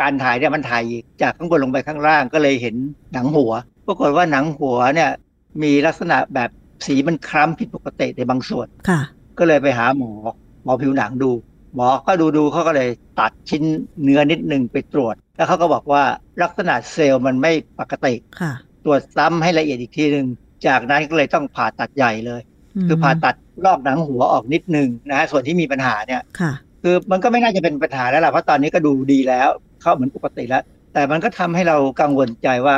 [0.00, 0.84] การถ่ายเนี่ยมันถ่าย
[1.22, 2.74] จากข้างบนลงไปข้างล่างก็เลยเห็น
[3.12, 3.52] หนังหัว
[3.86, 5.10] ปรากฏว่าหนังหัวเนี่ย
[5.62, 6.50] มีลักษณะแบบ
[6.86, 9.00] สีมันคล้ำผิดปกติในบางส่วนค่ะ
[9.38, 10.12] ก็เลยไปหาหมอ
[10.64, 11.30] หมอผิวหนังดู
[11.74, 12.90] หมอก็ดูดูเขาก็เลย
[13.20, 13.62] ตัดชิ้น
[14.02, 16.02] เนื้อนิดหนึ่งไปตรวจ แล้วเขาก็บอกว่า
[16.42, 18.52] ลักษณะเซลล์มันไม่ปกติค่ะ
[18.84, 20.26] ตรวจซ้ำให้ละเอียดอีกทีหนึ่ง
[20.66, 22.40] จากนั้นก็เลยต้องผ่าตัดใหญ่เลย
[22.82, 23.34] มคือผ่าตัด
[23.64, 29.48] ลอกหนังหัวออกนิดหนึ่งนะฮะส่วนที่มีปัญหาเนี่ยค่ะคือมันก็ไม่น่าจะเป็นปัญหาแล้วล่ะเพราะตอนนี้ก็ดูดีแล้ว
[29.80, 30.62] เข้าเหมือนปกติแล้ว
[30.92, 32.76] แต่มันก็ทำให้เรากังวลใจว่า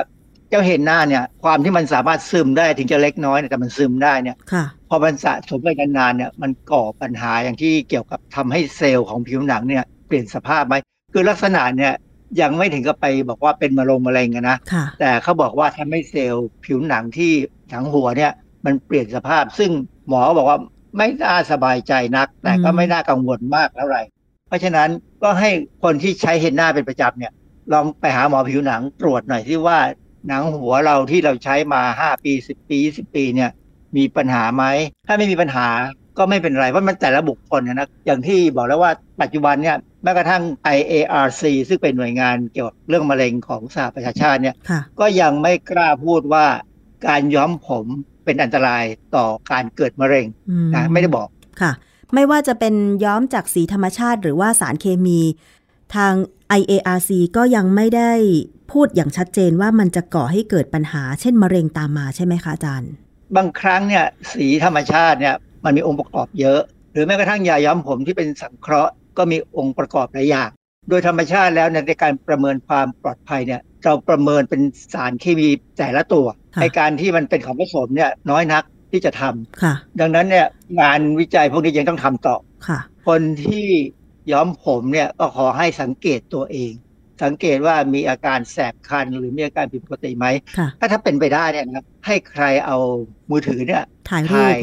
[0.50, 10.74] เจ้าเห็นหน้าเนี่ย ความที่มันสามารถซึมได้ถึงจะเล็กน้อยเนี่ยแต่มันซึมได้เนี่ยค่ะพอมันสะสมไปนานๆเนี่ย มันก่อปัญหาอย่างที่เกี่ยวกับทำให้เซลล์ของผิวหนังเนี่ยเปลี่ยนสภาพไหม
[11.12, 11.92] คือลักษณะเนี่ย
[12.40, 17.32] ยังไม่ถึงกับไปบอกว่าเป็นมะเร็งมะเร็งอะนะค่ะแต่เขาบอกว่าทำให้เซลล์ผิวหนังที่
[17.70, 18.32] หนังหัวเนี่ย
[18.64, 19.70] มันเปลี่ยนสภาพ ซึ่ง
[20.08, 20.58] หมอบอกว่า
[20.96, 24.21] ไม่น่าสบายใจนัก แต่ก็อืมไม่น่ากังวลมากเท่าไหร่เพ
[24.52, 24.88] ราะฉะนั้น
[25.22, 25.50] ก็ให้
[25.82, 27.32] คนที่ใช้เฮนน่าเป็นประจำเนี่ย
[27.72, 29.78] ลองไปหาหมอผิวหนังตรวจหน่อยที่ว่า
[30.28, 33.50] หนังหัวเราที่เราใช้มา5ปี10ปี20ปีเนี่ย
[33.96, 34.64] มีปัญหาไหม
[35.06, 35.68] ถ้าไม่มีปัญหา
[36.18, 38.92] ก็ไม่เป็นไร เพราะมันแต่ละบุคคลนะนะอย่างที่บอกแล้วว่า
[39.22, 40.42] ปัจจุบันเนี่ยแม้กระทั่ง
[40.76, 46.46] IARC ซึ่งเป็นหน่วยงานเกี่ยวกับเรื่องมะเร็งของสหประชาชาติเนี่ยค่ะก็ยังไม่กล้าพูดว่า
[47.06, 47.86] การย้อมผม
[48.24, 48.84] เป็นอันตราย
[49.16, 51.28] ต่อการเกิดมะเร็งอืมนะไม่ได้บอก
[51.60, 51.72] ค่ะ
[52.14, 55.20] ไม่ว่าจะเป็นย้อมจากสีธรรมชาติ หรือว่าสารเคมี
[55.94, 56.12] ทาง
[56.60, 58.12] IARC ก็ยังไม่ได้
[58.72, 62.90] พูดอย่างชัดเจนว่ามันจะก่อให้เกิดปัญหา เช่นมะเร็งตามมาใช่ไหมคะอาจารย์
[63.36, 65.34] บางครั้งเนี่ยสีธรรมชาติเนี่ย
[65.64, 66.60] มันมีองค์ประกอบเยอะ
[66.92, 70.50] หรือแม้กระทั่งยาย้อมผมที่เป็นสังเคราะห์ก็มีองค์ประกอบหลายอย่าง
[70.88, 74.62] โดยธรรมชาติแล้วเนี่ยในการประเมินความปลอดภัยเนี่ยเราประเมินเป็น
[74.94, 75.48] สารเคมี
[75.78, 80.46] แต่ละตัวค่ะในการที่มันเป็นของผสมเนี่ยน้อยนัก ที่จะทำค่ะดังนั้นเนี่ย
[80.80, 82.36] งานวิจัยพวกนี้ยังต้องทำต่อ
[82.68, 83.66] ค่ะคนที่
[84.32, 86.72] ย้อมผมเนี่ยก็ขอให้สังเกตตัวเอง
[87.24, 90.26] สังเกตว่ามีอาการแสบคันหรือมีอาการผิดปกติไหม
[90.58, 92.78] ค่ะถ้าถ้าเป็นไปได้เนี่ยนะครับให้ใครเอา
[93.30, 94.58] มือถือเนี่ยถ่ายรูถ่าปย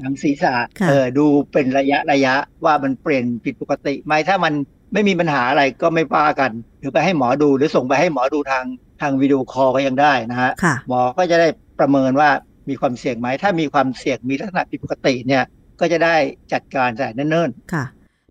[0.00, 4.52] หนังศีรษะค่ะเออดูเป็นระยะระยะว่ามันเปลี่ยนผิดปกติไหมถ้ามัน
[4.92, 8.64] ไม่มีปัญหาอะไรก็ไม่ว่ากัน หรือไปให้หมอดูหรือส่งไปให้หมอดูทาง
[9.00, 11.48] ทางวิดีโอคอลก็ยังได้นะฮะค่ะหมอก็จะได้
[11.80, 12.30] ประเมินว่า
[12.68, 15.44] มีความเสี่ยงไหม ถ้ามีความเสี่ยงมีลักษณะผิดปกติเนี่ย
[15.80, 16.16] ก็จะได้
[16.52, 17.84] จัดการแต่เนิ่นค่ะ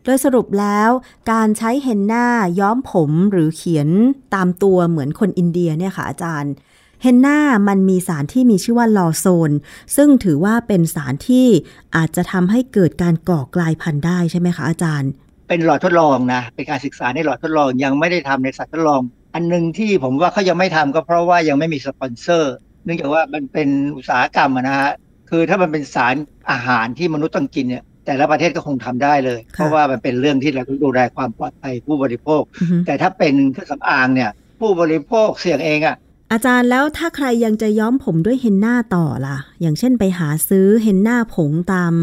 [0.03, 0.89] โดยสรุปแล้ว
[1.31, 2.27] การใช้เฮนน่า
[2.59, 3.89] ย้อมผมหรือเขียน
[4.35, 6.53] ตามตัวเหมือนคนอินเดียเนี่ยค่ะอาจารย์
[7.01, 9.51] เฮนน่ามันมีสารที่มีชื่อว่าลอโซน
[9.95, 11.47] ซึ่งถือว่าเป็นสารที่
[11.95, 19.01] อาจจะทำให้เกิดการก่อกลายพันธุ์ได้ใช่ไหมคะอาจารย์ๆเป็นหลอดทดลองนะ เป็นการศึกษาในหลอดทดลองยังไม่ได้ทำในสัตว์ทดลอง
[19.33, 22.53] อันหนึงที่ผมว่าเขายังไม่ทำก็เพราะว่ายังไม่มีสปอนเซอร์
[22.85, 24.91] เนื่องจากว่ามันเป็นอุตสาหกรรมอะนะฮะ
[25.29, 26.15] คือถ้ามันเป็นสาร
[26.51, 35.95] อาหารที่มนุษย์ต้องกินเนี่ยแต่ละประเทศก็คงทำได้เลยค่ะเพราะว่ามันเป็นเรื่องที่เราต้องดูแลความปลอดภัยผู้บริโภคอือฮึแต่ถ้าเป็นเครื่องสำอางเนี่ย ผู้บริโภคเสี่ยงเองอะ
[36.31, 41.93] อาจารย์แล้วถ้าใครยังจะย้อมผมด้วยเฮนน่าต่อล่ะ อย่างเช่นไปหาซื้อเฮนน่าผงตาม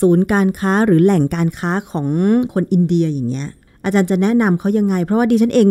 [0.00, 2.08] ศูนย์การค้าหรือแหล่งการค้าของ
[2.52, 3.48] คนอินเดียอย่างเงี้ย
[3.84, 5.68] อาจารย์จะแนะนำเขายังไง เพราะว่าดิฉันเอง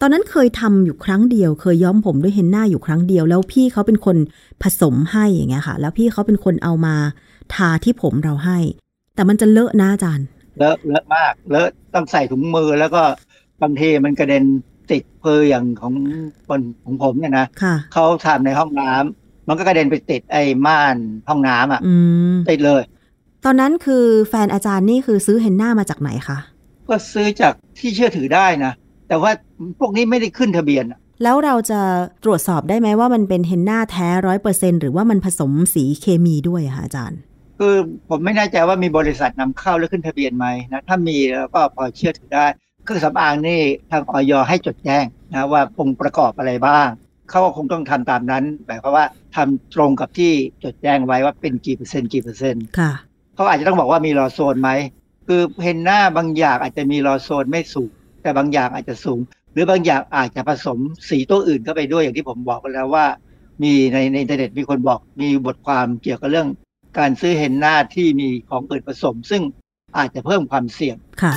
[0.00, 4.16] ตอนนั้นเคยทำอยู่ครั้งเดียว เคยย้อมผมด้วยเฮนน่าอยู่ครั้งเดียว แล้วพี่เขาเป็นคน
[4.62, 6.94] ผสมให้อย่างเงี้ยค่ะ แล้วพี่เขาเป็นคนเอามา
[7.54, 8.58] ทาที่ผมเราให้
[9.14, 10.26] แต่มันจะเลอะนะอาจารย์
[10.58, 13.02] เลอะเลอะมาก เลอะต้องใส่ถุงมือแล้วก็
[13.62, 14.44] บางทีมันกระเด็น
[14.90, 15.94] ติดเพออย่างของ
[16.48, 20.96] คนของผมเนี่ยนะค่ะเขาทำในห้องน้ำมันก็กระเด็นไปติดไอ้ม่าน
[21.28, 21.94] ห้องน้ำอะอื
[22.34, 22.82] มติดเลย
[23.44, 26.38] ตอนนั้นคือแฟนอาจารย์นี่คือซื้อเฮนน่ามาจากไหนคะ
[26.88, 28.72] ก็ซื้อจากที่เชื่อถือได้นะ
[29.08, 29.30] แต่ว่า
[29.80, 31.80] พวกนี้ไม่ได้ขึ้นทะเบียนอะแล้วเราจะ
[32.24, 37.20] ตรวจสอบได้ไหมว่ามันเป็นเฮนน่าแท้ร้อยเปอร์เซนหรือว่ามันผสมสีเคมีด้วยอะคะอาจารย์
[37.58, 37.74] คือ
[38.08, 42.46] ผมไม่แน่ใจว่ามีบริษัทนำเข้าแล้วขึ้นทะเบียนไหมนะถ้ามีแล้วก็พอเชื่อถือได้
[42.84, 46.88] เครื่องสำอางนี่ทางออยให้จดแจ้งนะว่าองค์ประกอบอะไรบ้าง
[47.30, 49.06] เขาก็คงต้องทำตามนั้นหมายความว่า
[49.36, 50.32] ทำตรงกับที่
[50.64, 52.92] จดแจ้งไว้ว่าเป็นกี่เปอร์เซ็นต์กี่เปอร์เซ็นต์ค่ะ
[53.34, 54.70] เขาอาจจะต้องบอกว่ามีรอโซนไหม
[55.26, 57.92] คือเฮนหน้าบางอย่างอาจจะมีรอโซนไม่สูง
[58.22, 59.20] แต่บางอย่างอาจจะสูง
[59.52, 63.06] หรือบางอย่างอาจจะผสมสีตัวอื่นเข้าไปด้วยอย่างที่ผมบอกไปแล้วว่า
[63.62, 66.48] มีในในอินเทอร์เน็ตมีคนบอกมีบทความเกี่ยวกับเรื่อง
[66.98, 69.42] การซื้อเฮนหน้าที่มีของอื่นผสม ซึ่ง
[69.98, 71.34] อาจจะเพิ่มความเสี่ยงค่ะ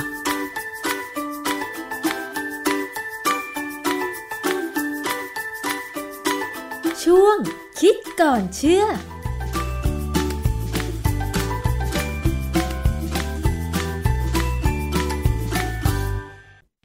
[7.04, 7.36] ช่วง
[7.80, 8.84] คิดก่อนเชื่อ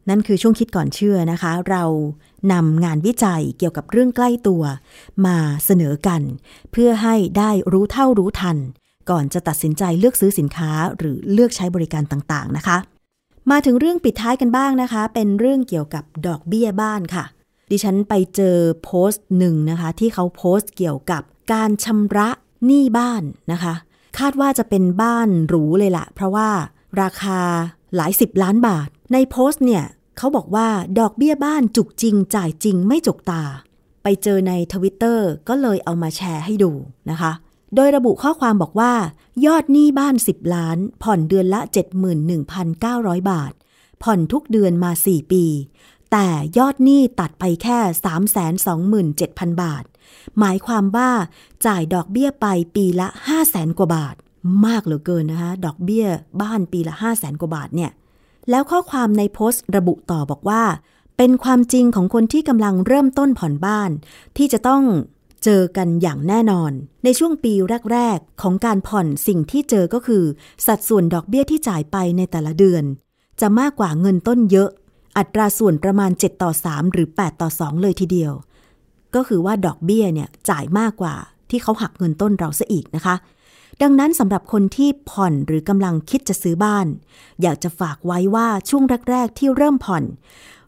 [0.10, 1.84] นั่นคือช่วงคิดก่อนเชื่อนะคะ เรา
[2.51, 4.64] นำงานวิจัยเกี่ยวกับเรื่องใกล้ตัว
[5.26, 6.22] มาเสนอกัน
[6.72, 8.58] เพื่อให้ได้รู้เท่ารู้ทัน
[9.10, 12.78] ก่อนจะตัดสินใจเลือกซื้อสินค้าหรือเลือกใช้บริการต่างๆนะคะ
[13.51, 17.26] มาถึงเรื่องปิดท้ายกันบ้างนะคะ เป็นเรื่องเกี่ยวกับดอกเบี้ยบ้านค่ะ
[17.72, 22.30] ดิฉันไปเจอโพสต์หนึ่งนะคะ ที่เขาโพสต์เกี่ยวกับการชำระ
[22.66, 23.74] หนี้บ้านนะคะ
[24.20, 26.49] คาดว่าจะเป็นบ้านหรูเลยละเพราะว่า
[27.01, 27.39] ราคา
[27.95, 29.84] หลายสิบล้านบาท ในโพสต์เนี่ย
[30.18, 30.68] เขาบอกว่า
[30.99, 33.43] ดอกเบี้ยบ้านจุกจริงจ่ายจริงไม่จกตา
[34.03, 36.72] ไปเจอในทวิตเตอร์ก็เลยเอามาแชร์ให้ดู
[37.09, 37.32] นะคะ
[37.76, 38.93] โดยระบุข้อความบอกว่า
[39.45, 41.61] ยอดหนี้บ้าน 10 ล้าน ผ่อนเดือนละ
[42.26, 43.53] 71,900 บาท
[44.03, 45.45] ผ่อนทุกเดือนมา 4 ปี
[46.11, 47.80] แต่ยอดหนี้ตัดไปแค่
[49.49, 49.84] 327,000 บาท
[50.39, 51.09] หมายความว่า
[51.65, 52.45] จ่ายดอกเบี้ยไป
[52.76, 53.07] ปีละ
[53.43, 54.15] 500,000กว่าบาท
[54.65, 56.05] มากเหลือเกินนะคะดอกเบี้ย
[56.41, 57.91] บ้านปีละ 500,000กว่าบาทเนี่ย
[58.50, 60.64] แล้วข้อความในโพสต์ระบุต่อบอกว่า
[61.18, 63.91] เป็นความจริงของคนที่กำลังเริ่มต้นผ่อนบ้าน
[64.38, 64.84] ที่จะต้อง
[65.43, 66.72] เจอกันอย่างแน่นอน
[67.04, 67.54] ในช่วงปี
[67.93, 70.24] แรก ๆ ของการผ่อนสิ่งที่เจอก็คือ
[70.68, 72.84] สัดส่วนดอกเบี้ยที่จ่ายไปในแต่ละเดือน
[73.41, 74.70] จะมากกว่าเงินต้นเยอะ
[75.18, 78.34] อัตราส่วนประมาณ 7 ต่อ 3 หรือ 8 ต่อ 2 เลยทีเดียว
[79.16, 81.16] ก็คือว่าดอกเบี้ยเนี่ยจ่ายมากกว่า
[81.50, 83.16] ที่เขาหักเงินต้นเราซะอีกนะคะ
[83.82, 86.88] ดังนั้นสำหรับคนที่ผ่อนหรือกำลังคิดจะซื้อบ้าน
[87.41, 90.03] อยากจะฝากไว้ว่าช่วงแรกๆที่เริ่มผ่อน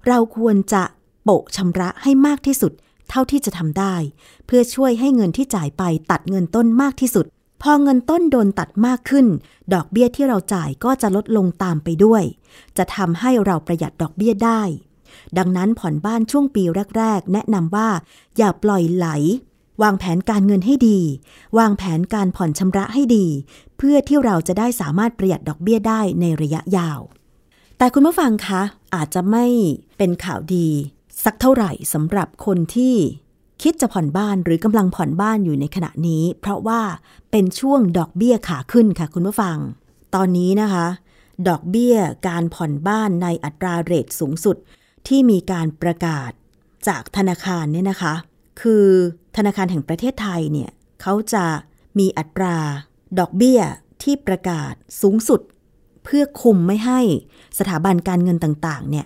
[0.08, 0.84] เราควรจะ
[1.24, 2.72] โปะชำระให้มากที่สุด
[3.10, 3.96] เท่าที่จะทำได้
[4.46, 7.26] เพื่อช่วยให้เงินที่จ่ายไปตัดเงินต้นมากที่สุด
[7.62, 9.26] พอเงินต้นโดนตัดมากขึ้น
[9.74, 12.24] ดอกเบี้ยที่เราจ่ายก็จะลดลงตามไปด้วย
[12.78, 14.62] จะทำให้เราประหยัดดอกเบี้ยได้
[15.38, 16.64] ดังนั้นผ่อนบ้านช่วงปี
[16.98, 17.90] แรก ๆ แนะนำว่า
[18.38, 19.08] อย่าปล่อยไหล
[19.82, 21.00] วางแผนการเงินให้ดี
[21.58, 23.26] วางแผนการผ่อนชำระให้ดี
[23.78, 27.00] เพื่อที่เราจะได้สามารถประหยัดดอกเบี้ยได้ในระยะยาว
[27.78, 28.62] แต่คุณผู้ฟังคะ
[28.96, 29.46] อาจจะไม่
[29.98, 30.68] เป็นข่าวดี
[31.24, 32.96] สักเท่าไหร่สำหรับคนที่
[33.62, 36.82] คิดจะผ่อนบ้านหรือกำลังผ่อนบ้านอยู่ในขณะนี้ เพราะว่า
[37.32, 39.58] เป็นช่วงดอกเบี้ยขาขึ้นค่ะคุณผู้ฟัง
[40.16, 40.88] ตอนนี้นะคะ
[41.48, 41.96] ดอกเบี้ย
[42.28, 44.58] การผ่อนบ้านในอัตราเรทสูงสุด
[45.08, 46.32] ที่มีการประกาศ
[46.88, 48.14] จากธนาคารเนี่ยนะคะ
[48.62, 48.86] คือ
[49.40, 50.70] ธนาคารแห่งประเทศไทยเนี่ย
[51.02, 51.46] เขาจะ
[52.00, 52.58] มีอัตรา
[53.20, 53.62] ดอกเบี้ย
[54.04, 55.42] ที่ประกาศสูงสุด
[56.04, 57.02] เพื่อคุมไม่ให้
[57.60, 59.06] สถาบันการเงินต่างๆเนี่ย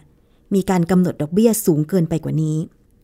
[0.53, 2.57] มีการกำหนดดอกเบี้ยสูงเกินไปกว่านี้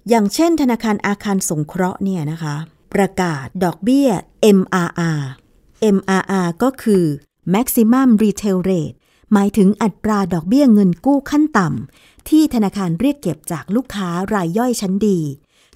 [0.10, 2.56] อย่างเช่น ธนาคารอาคารสงเคราะห์เนี่ยนะคะ
[2.94, 4.10] ประกาศดอกเบี้ย
[4.58, 5.22] MRR
[5.96, 7.04] MRR ก็คือ
[7.54, 8.96] Maximum Retail Rate
[9.34, 15.20] หมายถึงอัตราดอกเบี้ยเงินกู้ขั้นต่ำที่ธนาคารเรียกเก็บจากลูกค้ารายย่อยชั้นดี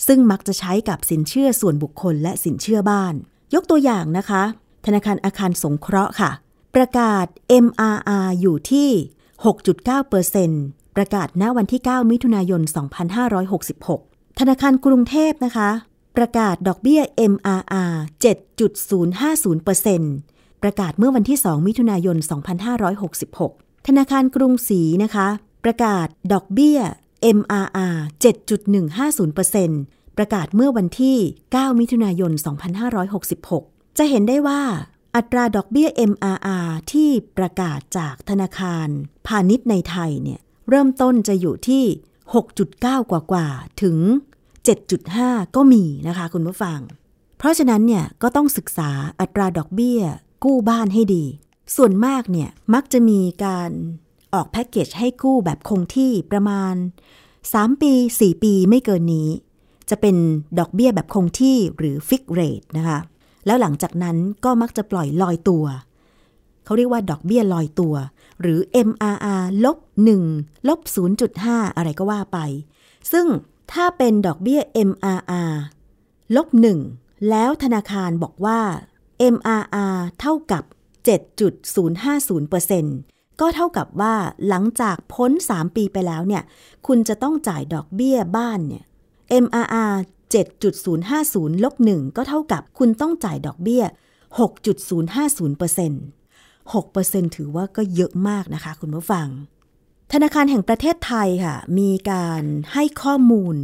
[0.07, 3.13] ซึ่งมักจะใช้กับสินเชื่อส่วนบุคคลและสินเชื่อบ้าน
[3.55, 4.43] ยกตัวอย่างนะคะ
[4.85, 6.31] ธนาคารอาคารสงเคราะห์ค่ะ
[6.75, 7.25] ประกาศ
[7.65, 8.89] MRR อยู่ที่
[9.71, 12.61] 6.9%ประกาศณวันที่ 9 มิถุนายน
[13.55, 15.69] 2566 ธนาคารกรุงเทพนะคะ
[16.17, 17.01] ประกาศดอกเบี้ย
[17.33, 17.93] MRR
[19.03, 22.17] 7.050%ประกาศเมื่อวันที่ 2 มิถุนายน
[23.01, 25.27] 2566 ธนาคารกรุงศรีนะคะ
[25.63, 26.79] ประกาศดอกเบี้ย
[27.37, 27.97] MRR
[29.47, 31.17] 7.150%ประกาศเมื่อวันที่
[31.49, 32.31] 9 มิถุนายน
[33.15, 34.61] 2566 จะเห็นได้ว่า
[35.15, 38.87] อัตราดอกเบี้ย MRR ที่ประกาศจากธนาคาร
[39.27, 41.83] พาณิชย์ในไทยเนี่ยเริ่มต้นจะอยู่ที่
[42.47, 43.47] 6.9 กว่ากว่า
[43.81, 43.97] ถึง
[44.77, 46.79] 7.5 ก็มีนะคะคุณผู้ฟัง
[47.37, 50.01] เพราะฉะนั้นเนี่ยก็ต้องศึกษาอัตราดอกเบี้ย
[50.43, 51.25] กู้บ้านให้ดี
[51.75, 53.71] ส่วนมากเนี่ยมักจะมีการ
[54.33, 56.75] ออกแพ็กเกจให้กู้แบบคงที่ประมาณ
[57.29, 59.29] 3 ปี 4 ปีไม่เกินนี้
[59.89, 60.15] จะเป็น
[60.59, 62.99] ดอกเบี้ยแบบคงที่หรือ fixed rate นะคะ
[63.45, 65.65] แล้วหลังจากนั้นก็มักจะปล่อยลอยตัว
[66.65, 67.95] เขาเรียกว่าดอกเบี้ยลอยตัว
[68.41, 69.77] หรือ MRR ลบ
[70.23, 70.79] 1ลบ
[71.29, 72.37] 0.5 อะไรก็ว่าไป
[73.11, 73.25] ซึ่ง
[73.71, 75.53] ถ้าเป็นดอกเบี้ย MRR
[76.35, 76.47] ลบ
[76.87, 78.59] 1แล้วธนาคารบอกว่า
[79.35, 80.63] MRR เท่ากับ
[81.07, 84.15] 7.050% ก็เท่ากับว่า
[84.47, 86.43] หลังจากพ้น 3 ปีไปแล้วเนี่ย
[86.87, 88.83] คุณจะต้องจ่ายดอกเบี้ยบ้านเนี่ย
[89.43, 89.93] MRR
[90.73, 93.83] 7.050ลบ1ก็เท่ากับคุณต้องจ่ายดอกเบี้ย
[94.39, 95.91] 6.050%
[96.73, 99.27] 6%ถือว่าก็เยอะมากนะคะคุณผู้ฟัง
[100.11, 103.55] ธนาคารแห่งประเทศไทยค่ะ มีการให้ข้อมูล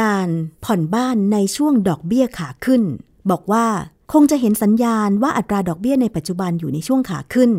[0.00, 0.28] การ
[0.64, 2.82] ผ่อนบ้านในช่วงดอกเบี้ยขาขึ้น
[3.30, 3.66] บอกว่า
[4.12, 7.50] คงจะเห็นสัญญาณว่าอัตราดอกเบี้ยในปัจจุบันอยู่ในช่วงขาขึ้น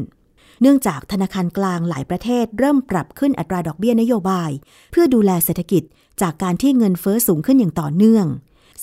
[0.62, 4.52] เนื่องจากธนาคารกลางหลายประเทศเริ่มปรับขึ้นอัตราดอกเบี้ยนโยบาย
[4.92, 5.84] เพื่อดูแลเศรษฐกิจ
[6.22, 8.26] จากการที่เงินเฟอ้อสูงขึ้นอย่างต่อเนื่อง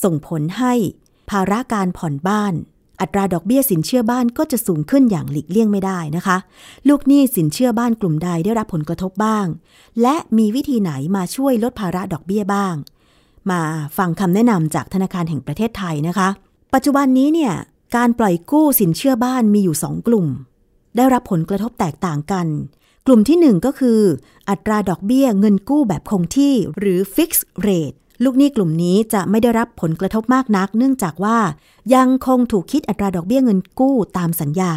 [0.03, 0.75] ส่งผลให้
[1.31, 2.55] ภาระการผ่อนบ้าน
[3.01, 6.37] อัตราดอกเบี้ยสินเชื่อบ้านก็จะสูงขึ้นอย่างหลีกเลี่ยงไม่ได้นะคะ
[6.89, 9.47] ลูกหนี้สินเชื่อบ้านกลุ่มใดได้รับผลกระทบบ้าง
[10.03, 12.75] และมีวิธีไหนมาช่วยลดภาระดอกเบี้ยบ้าง
[13.51, 13.61] มา
[13.99, 16.29] ฟังคำแนะนำจากธนาคารแห่งประเทศไทยนะคะ
[16.75, 17.53] ปัจจุบันนี้เนี่ย
[17.97, 20.27] การปล่อยกู้สินเชื่อบ้านมีอยู่สองกลุ่ม
[20.97, 22.47] ได้รับผลกระทบแตกต่างกัน
[23.07, 24.01] กลุ่มที่หนึ่งก็คือ
[24.49, 31.39] อัตราดอกเบี้ยเงินกู้แบบคงที่หรือ fixed rate ลูกหนี้กลุ่มนี้จะไม่ได้รับผลกระทบมากนัก เนื่องจากว่า
[31.95, 34.73] ยังคงถูกคิดอัตราดอกเบี้ยเงินกู้ตามสัญญา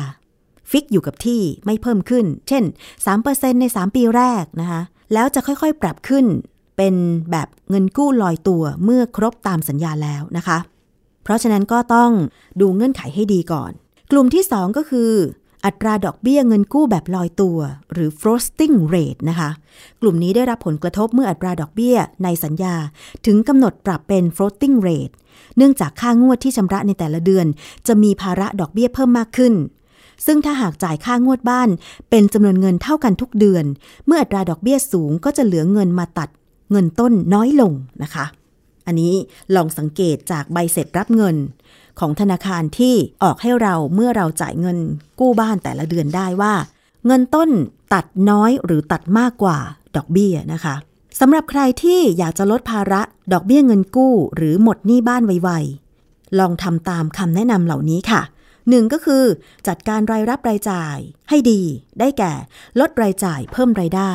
[0.69, 2.63] ฟิกอยู่กับที่ไม่เพิ่มขึ้น เช่น
[3.11, 4.81] 3%ใน 3 ปีแรกนะคะ
[5.13, 6.25] แล้วจะค่อยๆปรับขึ้น
[6.77, 6.95] เป็น
[7.31, 10.57] แบบเงินกู้ลอยตัวเมื่อครบตามสัญญาแล้วนะคะ
[11.23, 12.11] เพราะฉะนั้นก็ต้อง
[12.61, 13.71] ดูเงื่อนไขให้ดีก่อน
[14.11, 15.11] กลุ่มที่ 2 ก็คือ
[15.65, 17.57] อัตราดอกเบี้ยเงินกู้แบบลอยตัว
[17.93, 19.49] หรือ floating rate นะคะ
[20.01, 22.75] กลุ่มนี้ได้รับผลกระทบเมื่ออัตราดอกเบี้ยในสัญญา
[23.25, 25.13] ถึงกำหนดปรับเป็น floating rate
[25.57, 27.45] เนื่องจากค่างวดที่ชำระในแต่ละเดือน
[27.87, 29.53] จะมีภาระดอกเบี้ยเพิ่มมากขึ้น
[30.25, 31.69] ซึ่งถ้าหากจ่ายค่างวดบ้าน
[32.09, 33.65] เป็นจำนวนเงินเท่ากันทุกเดือน
[34.05, 36.29] เมื่ออัตราดอกเบี้ยสูงก็จะเหลือเงินมาตัด
[36.71, 38.25] เงินต้นน้อยลงนะคะ
[38.87, 39.13] อันนี้
[39.55, 41.35] ลองสังเกตจากใบเสร็จรับเงิน
[41.99, 44.77] ของธนาคารที่ออกให้เราเมื่อเราจ่ายเงิน
[45.19, 46.53] กู้บ้านแต่ละเดือนได้ว่า
[47.05, 47.49] เงินต้น
[47.93, 49.57] ตัดน้อยหรือตัดมากกว่า
[49.95, 50.75] ดอกเบี้ยนะคะ
[51.19, 53.01] สำหรับใครที่อยากจะลดภาระ
[53.33, 58.21] ดอกเบี้ยเงินกู้ หรือหมดหนี้บ้านไวๆลองทำตามคำแนะนำเหล่านี้ค่ะ
[58.69, 59.23] หนึ่งก็คือ
[59.67, 60.95] จัดการรายรับรายจ่าย
[61.29, 61.61] ให้ดี
[61.99, 62.33] ได้แก่
[62.79, 64.13] ลดรายจ่ายเพิ่มรายได้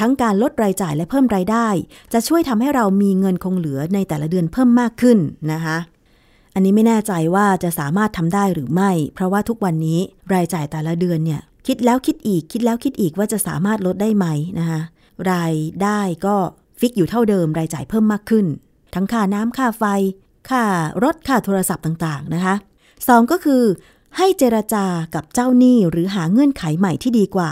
[0.00, 1.68] ทั้งการลดรายจ่ายและเพิ่มรายได้
[2.12, 5.18] จะช่วยทำให้เรามีเงินคงเหลือในแต่ละเดือนเพิ่มมากขึ้น
[5.52, 5.76] นะคะ
[6.54, 10.00] อันนี้ไม่แน่ใจว่าจะสามารถทำได้หรือไม่ เพราะว่าทุกวันนี้
[10.34, 14.26] รายจ่ายแต่ละเดือนเนี่ยคิดแล้วคิดอีกคิดแล้วคิดอีกว่าจะสามารถลดได้ไหม
[14.58, 14.80] นะคะ
[15.30, 16.36] รายได้ก็
[16.80, 18.46] ฟิกอยู่เท่าเดิม รายจ่ายเพิ่มมากขึ้น
[18.94, 19.84] ทั้งค่าน้ำค่าไฟ
[20.50, 20.62] ค่า
[21.04, 22.54] รถค่าโทรศัพท์ต่างๆนะคะ
[23.08, 23.62] สองก็คือ
[24.16, 27.50] ให้เจรจากับเจ้าหนี้หรือหาเงื่อนไขใหม่ที่ดีกว่า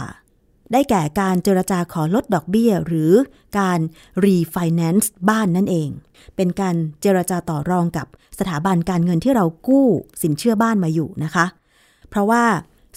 [0.71, 3.11] ได้แก่การเจรจาขอลดดอกเบี้ย หรือ
[3.59, 3.79] การ
[4.23, 5.89] รีไฟแนนซ์บ้านนั่นเอง
[6.35, 8.07] เป็นการเจรจาต่อรองกับ
[8.39, 9.87] สถาบันการเงินที่เรากู้
[10.21, 11.45] สินเชื่อบ้านมาอยู่นะคะ
[12.09, 12.43] เพราะว่า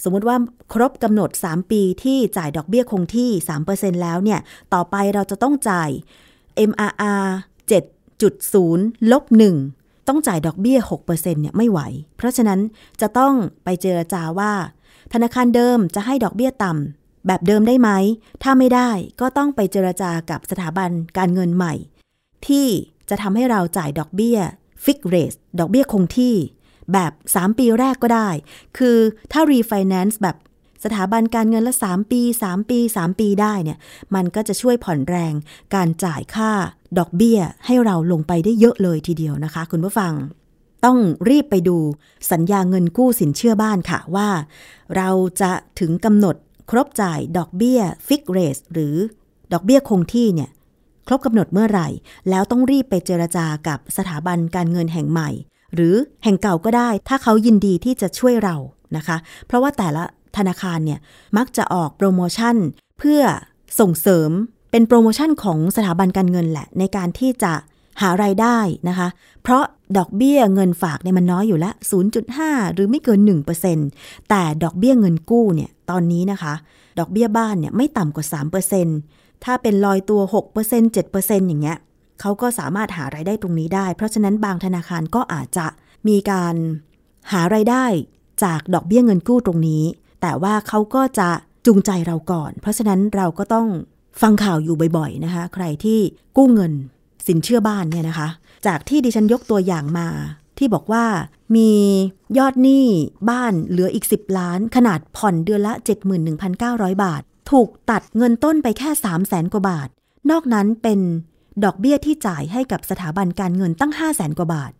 [0.03, 0.37] สมมติว่า
[0.73, 3.29] ครบกำหนด 3 ปีที่จ่ายดอกเบี้ยคงที่
[3.65, 4.39] 3%แล้วเนี่ย
[4.73, 5.89] ต่อไปเราจะต้องจ่าย
[6.69, 7.25] MRR
[7.81, 9.23] 7.0 ลบ
[9.67, 11.79] 1 ต้องจ่ายดอกเบี้ย 6%เนี่ยไม่ไหว
[12.17, 12.59] เพราะฉะนั้น
[13.01, 14.53] จะต้องไปเจรจาว่า
[15.13, 17.89] ธนาคารเดิมจะให้ดอกเบี้ยต่ำ แบบเดิมได้ไหม
[18.43, 18.89] ถ้าไม่ได้
[19.21, 21.73] ก็ต้องไปเจรจากับสถาบันการเงินใหม่
[22.47, 22.67] ที่
[23.09, 24.39] จะทำให้เราจ่ายดอกเบี้ย
[24.83, 26.35] ฟิกเรสดอกเบี้ยคงที่
[26.93, 28.29] แบบ 3 ปีแรกก็ได้
[28.77, 28.97] คือ
[29.31, 30.37] ถ้ารีไฟแนนซ์แบบ
[30.83, 33.77] สถาบันการเงินละ 3 ปี 3 ปี 3 ปีได้เนี่ย
[34.15, 35.33] มันก็จะช่วยผ่อนแรง
[35.75, 36.51] การจ่ายค่า
[36.99, 40.13] ดอกเบี้ยให้เราลงไปได้เยอะเลยทีเดียวนะคะ คุณผู้ฟัง
[40.85, 40.97] ต้อง
[41.29, 41.77] รีบไปดู
[42.31, 44.29] สัญญาเงินกู้สินเชื่อบ้านค่ะว่า
[44.95, 45.09] เรา
[45.41, 46.35] จะถึงกำหนด
[46.69, 48.95] ครบจ่ายดอกเบี้ยฟิกเรสหรือ
[49.53, 50.49] ดอกเบี้ยคงที่เนี่ย
[51.07, 51.87] ครบกำหนดเมื่อไหร่
[52.29, 55.29] แล้วต้องรีบไปเจรจากับสถาบันการเงินแห่งใหม่
[55.73, 58.55] หรือแห่งเก่าก็ได้ ถ้าเขายินดีที่จะช่วยเรา
[58.97, 60.03] นะคะ เพราะว่าแต่ละ
[60.37, 60.99] ธนาคารเนี่ย
[61.37, 62.55] มักจะออกโปรโมชั่น
[62.99, 63.21] เพื่อ
[63.79, 64.29] ส่งเสริม
[64.71, 67.53] เป็นโปรโมชั่นของสถาบันการเงินแหละ ในการที่จะ
[68.01, 68.57] หารายได้
[68.89, 69.07] นะคะ
[69.43, 69.63] เพราะ
[69.97, 71.73] ดอกเบี้ยเงินฝากเนี่ยมันน้อยอยู่แล้ว
[72.23, 73.19] 0.5 หรือไม่เกิน
[73.75, 76.53] 1%แต่ดอกเบี้ยเงินกู้เนี่ย ตอนนี้นะคะ
[76.99, 78.25] ดอกเบี้ยบ้านเนี่ยไม่ต่ำกว่า
[78.85, 80.21] 3%ถ้าเป็นลอยตัว
[80.63, 81.77] 6% 7%อย่างเงี้ย
[82.21, 85.67] เขาก็สามารถหารายได้ตรงนี้ได้ เพราะฉะนั้นบางธนาคารก็อาจจะ
[86.07, 86.55] มีการ
[87.31, 87.85] หารายได้
[88.43, 89.83] จากดอกเบี้ยเงินกู้ตรงนี้
[90.21, 91.29] แต่ว่าเขาก็จะ
[91.65, 93.67] จูงใจเราก่อน เพราะฉะนั้นเราก็ต้อง
[94.21, 95.99] ฟังข่าวอยู่บ่อยๆนะคะ ใครที่
[96.37, 96.73] กู้เงิน
[97.27, 98.27] สินเชื่อบ้านเนี่ยนะคะ
[98.67, 100.07] จากที่ดิฉันยกตัวอย่างมา
[100.57, 101.05] ที่บอกว่า
[101.55, 101.71] มี
[102.37, 102.85] ยอดหนี้
[103.29, 105.73] บ้านเหลืออีก 10 ล้าน ขนาดผ่อนเดือนละ
[106.37, 109.89] 71,900 บาท ถูกตัดเงินต้นไปแค่ 3 0 0แสนกว่าบาท
[110.31, 110.99] นอกนั้นเป็น
[111.63, 114.71] ดอกเบี้ยที่จ่ายให้กับสถาบันการเงินตั้ง 5 0 0แสนกว่าบาท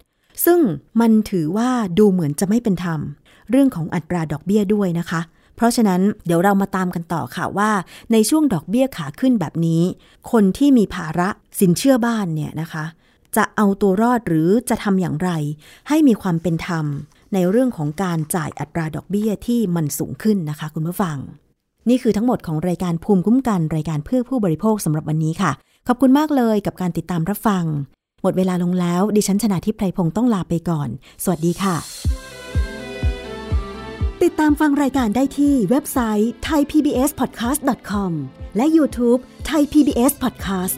[0.45, 0.59] ซึ่ง
[0.99, 1.69] มันถือว่า
[1.99, 2.99] ดูเหมือนจะไม่เป็นธรรม
[3.49, 5.21] เรื่องของอัตราดอกเบี้ยด้วยนะคะ
[5.55, 7.71] เพราะฉะนั้นเดี๋ยวเรามาตามกันต่อค่ะว่า
[8.11, 9.81] ในช่วงดอกเบี้ยขาขึ้นแบบนี้
[10.31, 12.85] คนที่มีภาระสินเชื่อบ้านเนี่ยนะคะ
[13.37, 15.29] จะเอาตัวรอดหรือจะทำอย่างไร
[15.89, 16.85] ให้มีความเป็นธรรม
[17.33, 21.17] ในเรื่องของการจ่ายอัตราดอกเบี้ยที่มันสูงขึ้นนะคะ คุณผู้ฟัง
[21.89, 25.51] นี่คือทั้งหมดของรายการภูมิคุ้มกันรายการเพื่อผู้บริโภคสำหรับวันนี้ค่ะ
[25.87, 27.63] ขอบคุณมากเลยกับการติดตามรับฟัง
[28.21, 30.89] หมดเวลาลงแล้ว ดิฉันชนะทิพไพรพงศ์ต้องลาไปก่อน
[31.23, 31.75] สวัสดีค่ะ
[34.23, 38.11] ติดตามฟังรายการได้ที่เว็บไซต์ thaipbspodcast.com
[38.57, 39.19] และ YouTube
[39.49, 40.77] Thai PBS Podcast